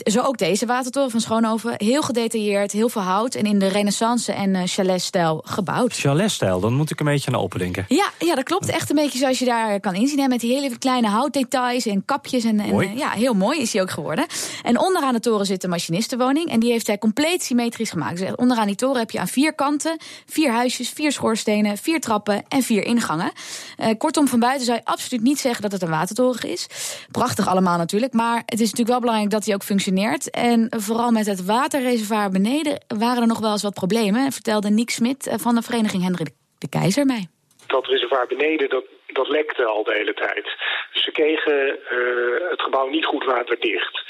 zo 0.04 0.22
ook 0.22 0.38
deze 0.38 0.66
watertoren 0.66 1.12
van 1.12 1.22
Schoonhoven, 1.22 1.74
heel 1.78 2.02
gedetailleerd, 2.02 2.72
heel 2.72 2.90
veel 2.90 3.02
hout 3.02 3.36
en 3.36 3.46
in 3.46 3.60
de 3.60 3.68
renaissance 3.68 4.15
en 4.28 4.56
uh, 4.56 4.62
chalet-stijl 4.66 5.42
gebouwd. 5.46 5.94
Chalet-stijl, 5.94 6.60
dan 6.60 6.74
moet 6.74 6.92
ik 6.92 7.00
een 7.00 7.06
beetje 7.06 7.32
aan 7.32 7.40
open 7.40 7.60
denken. 7.60 7.86
Ja, 7.88 8.10
ja, 8.20 8.36
dat 8.36 8.44
klopt. 8.44 8.70
Echt 8.70 8.90
een 8.90 8.96
beetje 8.96 9.20
zoals 9.20 9.40
je 9.40 9.46
daar 9.46 9.80
kan 9.80 9.96
inzien. 9.96 10.20
Hè, 10.20 10.28
met 10.28 10.40
die 10.40 10.54
hele 10.54 10.78
kleine 10.78 11.08
houtdetails 11.08 11.86
en 11.86 12.06
kapjes. 12.06 12.44
En, 12.44 12.60
en 12.60 12.76
uh, 12.76 12.98
ja, 12.98 13.10
heel 13.10 13.34
mooi 13.34 13.62
is 13.62 13.74
hij 13.74 13.82
ook 13.82 13.92
geworden. 13.92 14.26
En 14.64 14.80
onderaan 14.80 15.14
de 15.14 15.20
toren 15.20 15.46
zit 15.46 15.62
de 15.62 15.68
machinistenwoning. 15.68 16.50
En 16.50 16.60
die 16.60 16.72
heeft 16.72 16.88
hij 16.88 16.98
compleet 16.98 17.44
symmetrisch 17.44 17.90
gemaakt. 17.90 18.20
Dus 18.20 18.36
onderaan 18.36 18.68
die 18.68 18.76
toren 18.76 19.00
heb 19.00 19.12
je 19.12 19.20
aan 19.20 19.28
vier 19.28 19.54
kanten 19.54 19.98
vier 20.26 20.52
huisjes, 20.52 20.90
vier 20.90 21.12
schoorstenen, 21.12 21.78
vier 21.78 22.02
trappen 22.02 22.44
en 22.48 22.62
vier 22.62 22.84
ingangen. 22.84 23.32
Uh, 23.80 23.88
kortom, 23.98 24.28
van 24.28 24.40
buiten 24.40 24.66
zou 24.66 24.78
je 24.78 24.86
absoluut 24.86 25.24
niet 25.24 25.40
zeggen 25.40 25.62
dat 25.62 25.72
het 25.72 25.82
een 25.82 25.90
watertoren 25.90 26.50
is. 26.50 26.68
Prachtig 27.12 27.48
allemaal 27.48 27.78
natuurlijk. 27.78 28.14
Maar 28.14 28.42
het 28.46 28.60
is 28.60 28.70
natuurlijk 28.70 28.90
wel 28.90 29.00
belangrijk 29.00 29.32
dat 29.32 29.46
hij 29.46 29.54
ook 29.54 29.64
functioneert. 29.64 30.30
En 30.30 30.68
vooral 30.70 31.12
met 31.12 31.26
het 31.26 31.46
waterreservoir 31.46 32.30
beneden 32.30 32.84
waren 32.88 33.22
er 33.22 33.28
nog 33.28 33.40
wel 33.40 33.52
eens 33.52 33.62
wat 33.62 33.74
problemen 33.74 34.05
vertelde 34.14 34.70
Nick 34.70 34.90
Smit 34.90 35.28
eh, 35.28 35.38
van 35.38 35.56
de 35.56 35.62
vereniging 35.62 36.04
Hendrik 36.04 36.30
de 36.58 36.70
Keizer 36.70 37.06
mij. 37.06 37.28
Dat 37.68 37.88
reservoir 37.88 38.28
beneden, 38.28 38.70
dat, 38.70 38.84
dat 39.08 39.28
lekte 39.28 39.66
al 39.66 39.84
de 39.84 39.94
hele 39.94 40.14
tijd. 40.14 40.44
Dus 40.94 41.04
ze 41.04 41.12
kregen 41.12 41.68
uh, 41.68 42.50
het 42.50 42.62
gebouw 42.62 42.88
niet 42.88 43.06
goed 43.06 43.24
waterdicht. 43.24 44.04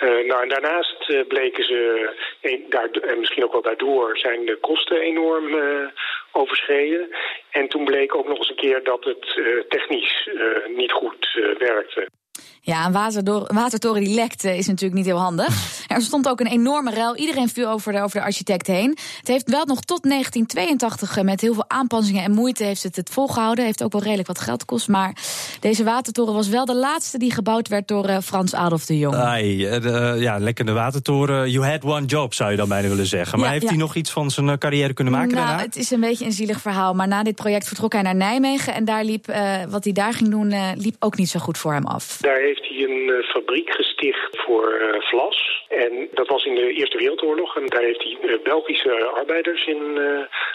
Uh, 0.00 0.26
nou, 0.26 0.42
en 0.42 0.48
daarnaast 0.48 1.26
bleken 1.28 1.64
ze, 1.64 2.10
en, 2.40 2.64
daar, 2.68 2.90
en 2.90 3.18
misschien 3.18 3.44
ook 3.44 3.52
wel 3.52 3.62
daardoor, 3.62 4.18
zijn 4.18 4.44
de 4.46 4.56
kosten 4.56 5.00
enorm 5.00 5.60
overschreden. 6.32 7.08
En 7.50 7.68
toen 7.68 7.84
bleek 7.84 8.14
ook 8.14 8.28
nog 8.28 8.38
eens 8.38 8.48
een 8.48 8.56
keer 8.56 8.84
dat 8.84 9.04
het 9.04 9.40
technisch 9.68 10.28
niet 10.76 10.92
goed 10.92 11.40
werkte. 11.58 12.08
Ja, 12.62 12.86
een 12.86 12.92
watertoren 13.46 14.04
die 14.04 14.14
lekte 14.14 14.56
is 14.56 14.66
natuurlijk 14.66 14.94
niet 14.94 15.06
heel 15.06 15.18
handig. 15.18 15.48
Er 15.90 16.02
stond 16.02 16.28
ook 16.28 16.40
een 16.40 16.46
enorme 16.46 16.94
ruil. 16.94 17.16
Iedereen 17.16 17.48
viel 17.48 17.68
over 17.68 17.92
de, 17.92 18.00
over 18.00 18.18
de 18.20 18.24
architect 18.24 18.66
heen. 18.66 18.98
Het 19.18 19.28
heeft 19.28 19.50
wel 19.50 19.64
nog 19.64 19.80
tot 19.80 20.02
1982 20.02 21.16
eh, 21.16 21.24
met 21.24 21.40
heel 21.40 21.54
veel 21.54 21.64
aanpassingen 21.68 22.24
en 22.24 22.32
moeite 22.32 22.64
heeft 22.64 22.82
het 22.82 22.96
het 22.96 23.10
volgehouden. 23.10 23.64
Heeft 23.64 23.82
ook 23.82 23.92
wel 23.92 24.02
redelijk 24.02 24.28
wat 24.28 24.40
geld 24.40 24.60
gekost. 24.60 24.88
Maar 24.88 25.16
deze 25.60 25.84
watertoren 25.84 26.34
was 26.34 26.48
wel 26.48 26.64
de 26.64 26.74
laatste 26.74 27.18
die 27.18 27.32
gebouwd 27.32 27.68
werd 27.68 27.88
door 27.88 28.08
uh, 28.08 28.18
Frans 28.18 28.54
Adolf 28.54 28.86
de 28.86 28.98
Jong. 28.98 29.14
Ai, 29.14 29.56
de, 29.56 30.16
ja, 30.18 30.38
lekkende 30.38 30.72
watertoren. 30.72 31.50
You 31.50 31.66
had 31.66 31.84
one 31.84 32.06
job, 32.06 32.34
zou 32.34 32.50
je 32.50 32.56
dan 32.56 32.68
bijna 32.68 32.88
willen 32.88 33.06
zeggen. 33.06 33.38
Maar 33.38 33.46
ja, 33.46 33.52
heeft 33.52 33.64
ja. 33.64 33.70
hij 33.70 33.78
nog 33.78 33.94
iets 33.94 34.10
van 34.10 34.30
zijn 34.30 34.58
carrière 34.58 34.92
kunnen 34.92 35.12
maken 35.12 35.34
nou, 35.34 35.46
daarna? 35.46 35.62
Het 35.62 35.76
is 35.76 35.90
een 35.90 36.00
beetje 36.00 36.24
een 36.24 36.32
zielig 36.32 36.60
verhaal. 36.60 36.94
Maar 36.94 37.08
na 37.08 37.22
dit 37.22 37.34
project 37.34 37.66
vertrok 37.66 37.92
hij 37.92 38.02
naar 38.02 38.16
Nijmegen. 38.16 38.74
En 38.74 38.84
daar 38.84 39.04
liep, 39.04 39.34
wat 39.68 39.84
hij 39.84 39.92
daar 39.92 40.14
ging 40.14 40.30
doen, 40.30 40.54
liep 40.76 40.96
ook 40.98 41.16
niet 41.16 41.28
zo 41.28 41.40
goed 41.40 41.58
voor 41.58 41.72
hem 41.72 41.86
af. 41.86 42.19
Daar 42.20 42.38
heeft 42.38 42.68
hij 42.68 42.82
een 42.82 43.22
fabriek 43.22 43.70
gesticht 43.70 44.40
voor 44.40 44.96
vlas. 44.98 45.64
En 45.68 46.08
dat 46.12 46.28
was 46.28 46.44
in 46.44 46.54
de 46.54 46.72
Eerste 46.72 46.98
Wereldoorlog. 46.98 47.56
En 47.56 47.66
daar 47.66 47.82
heeft 47.82 48.02
hij 48.02 48.16
uh, 48.22 48.42
Belgische 48.42 49.04
arbeiders 49.04 49.66
in, 49.66 49.98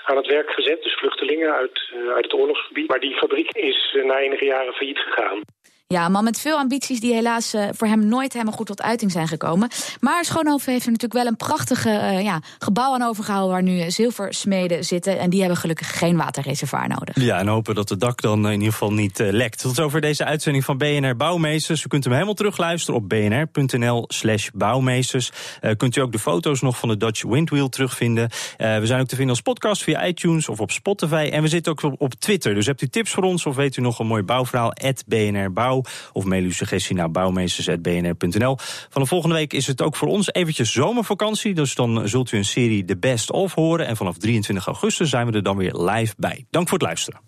aan 0.06 0.18
het 0.18 0.28
werk 0.28 0.50
gezet. 0.50 0.84
Dus 0.84 0.94
vluchtelingen 0.94 1.54
uit, 1.54 1.92
uit 2.16 2.24
het 2.24 2.34
oorlogsgebied. 2.34 2.88
Maar 2.88 3.00
die 3.00 3.16
fabriek 3.16 3.52
is 3.52 3.98
na 4.04 4.20
enige 4.20 4.46
jaren 4.46 4.74
failliet 4.74 5.00
gegaan. 5.00 5.42
Ja, 5.88 6.06
een 6.06 6.12
man 6.12 6.24
met 6.24 6.40
veel 6.40 6.58
ambities 6.58 7.00
die 7.00 7.14
helaas 7.14 7.54
uh, 7.54 7.68
voor 7.72 7.88
hem 7.88 8.08
nooit 8.08 8.34
helemaal 8.34 8.54
goed 8.54 8.66
tot 8.66 8.82
uiting 8.82 9.12
zijn 9.12 9.28
gekomen. 9.28 9.70
Maar 10.00 10.26
Schoonhoven 10.26 10.72
heeft 10.72 10.86
er 10.86 10.92
natuurlijk 10.92 11.22
wel 11.22 11.32
een 11.32 11.38
prachtige 11.38 11.90
uh, 11.90 12.24
ja, 12.24 12.42
gebouw 12.60 12.94
aan 12.94 13.02
overgehouden... 13.02 13.52
waar 13.52 13.64
nu 13.64 13.92
zilversmeden 13.92 14.84
zitten. 14.84 15.20
En 15.20 15.30
die 15.30 15.40
hebben 15.40 15.58
gelukkig 15.58 15.98
geen 15.98 16.18
waterreservoir 16.18 16.88
nodig. 16.88 17.16
Ja, 17.16 17.40
en 17.40 17.48
hopen 17.48 17.76
dat 17.76 17.90
het 17.90 18.00
dak 18.00 18.22
dan 18.22 18.46
in 18.46 18.52
ieder 18.52 18.72
geval 18.72 18.94
niet 18.94 19.20
uh, 19.20 19.32
lekt. 19.32 19.62
Tot 19.62 19.80
over 19.80 20.02
deze 20.02 20.26
uitzending 20.26 20.66
van 20.66 20.78
BNR 20.78 21.16
Bouwmeesters. 21.16 21.84
U 21.84 21.88
kunt 21.88 22.04
hem 22.04 22.14
helemaal 22.14 22.34
terugluisteren 22.34 23.00
op 23.00 23.10
bnr.nl 23.10 24.06
slash 24.08 24.50
bouwmeesters. 24.54 25.32
kunt 25.78 25.96
u 25.96 26.02
ook 26.02 26.12
de 26.12 26.20
foto's 26.20 26.62
nog 26.62 26.78
van 26.78 26.90
de 26.90 26.98
Dutch 26.98 27.24
Windwheel 27.24 27.70
terugvinden. 27.70 28.30
we 28.58 28.82
zijn 28.84 29.02
ook 29.02 29.08
te 29.08 29.16
vinden 29.16 29.34
als 29.36 29.42
podcast 29.42 29.84
via 29.84 30.06
iTunes 30.06 30.50
of 30.50 30.60
op 30.60 30.72
Spotify. 30.72 31.30
En 31.32 31.42
we 31.42 31.48
zitten 31.48 31.72
ook 31.72 31.84
op, 31.84 32.02
op 32.02 32.14
Twitter. 32.14 32.54
Dus 32.54 32.66
hebt 32.66 32.82
u 32.82 32.88
tips 32.88 33.12
voor 33.12 33.24
ons 33.24 33.46
of 33.46 33.56
weet 33.56 33.78
u 33.78 33.82
nog 33.82 34.00
een 34.00 34.08
mooi 34.08 34.24
bouwverhaal... 34.24 34.74
BNR 35.08 35.54
Bouw. 35.76 35.94
Of 36.14 36.26
mail 36.26 36.44
uw 36.44 36.52
suggestie 36.52 36.96
naar 36.96 37.12
bouwmeesters.bnr.nl. 37.12 38.58
Van 38.90 39.02
de 39.02 39.08
volgende 39.08 39.36
week 39.36 39.54
is 39.54 39.68
het 39.68 39.82
ook 39.82 39.96
voor 39.96 40.08
ons 40.08 40.34
eventjes 40.34 40.72
zomervakantie. 40.72 41.54
Dus 41.54 41.76
dan 41.76 42.08
zult 42.08 42.32
u 42.32 42.38
een 42.38 42.46
serie 42.46 42.86
The 42.86 42.98
Best 42.98 43.32
Of 43.32 43.54
horen. 43.54 43.88
En 43.88 43.98
vanaf 43.98 44.18
23 44.18 44.66
augustus 44.66 45.10
zijn 45.10 45.28
we 45.28 45.32
er 45.32 45.44
dan 45.44 45.58
weer 45.58 45.76
live 45.76 46.14
bij. 46.18 46.46
Dank 46.50 46.70
voor 46.70 46.78
het 46.78 46.88
luisteren. 46.88 47.20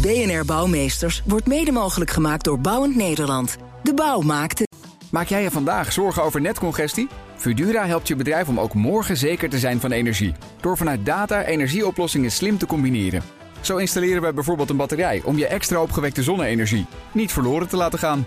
BNR 0.00 0.44
Bouwmeesters 0.44 1.22
wordt 1.24 1.46
mede 1.46 1.72
mogelijk 1.72 2.10
gemaakt 2.10 2.44
door 2.44 2.60
Bouwend 2.60 2.96
Nederland. 2.96 3.56
De 3.82 3.94
bouw 3.94 4.20
maakt 4.20 4.58
het. 4.58 4.68
Maak 5.10 5.26
jij 5.26 5.42
je 5.42 5.50
vandaag 5.50 5.92
zorgen 5.92 6.22
over 6.22 6.40
netcongestie? 6.40 7.08
Fudura 7.36 7.86
helpt 7.86 8.08
je 8.08 8.16
bedrijf 8.16 8.48
om 8.48 8.60
ook 8.60 8.74
morgen 8.74 9.16
zeker 9.16 9.48
te 9.48 9.58
zijn 9.58 9.80
van 9.80 9.92
energie. 9.92 10.34
Door 10.60 10.76
vanuit 10.76 11.06
data 11.06 11.44
energieoplossingen 11.44 12.30
slim 12.30 12.58
te 12.58 12.66
combineren. 12.66 13.22
Zo 13.64 13.76
installeren 13.76 14.22
wij 14.22 14.34
bijvoorbeeld 14.34 14.70
een 14.70 14.76
batterij 14.76 15.22
om 15.24 15.38
je 15.38 15.46
extra 15.46 15.82
opgewekte 15.82 16.22
zonne-energie 16.22 16.86
niet 17.12 17.32
verloren 17.32 17.68
te 17.68 17.76
laten 17.76 17.98
gaan. 17.98 18.26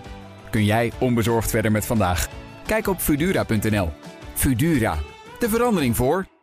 Kun 0.50 0.65
jij 0.65 0.91
onbezorgd 1.00 1.50
verder 1.50 1.71
met 1.71 1.86
vandaag? 1.86 2.30
Kijk 2.65 2.88
op 2.88 3.00
Fudura.nl. 3.00 3.89
Fudura, 4.34 4.97
de 5.39 5.50
verandering 5.50 5.95
voor. 5.95 6.37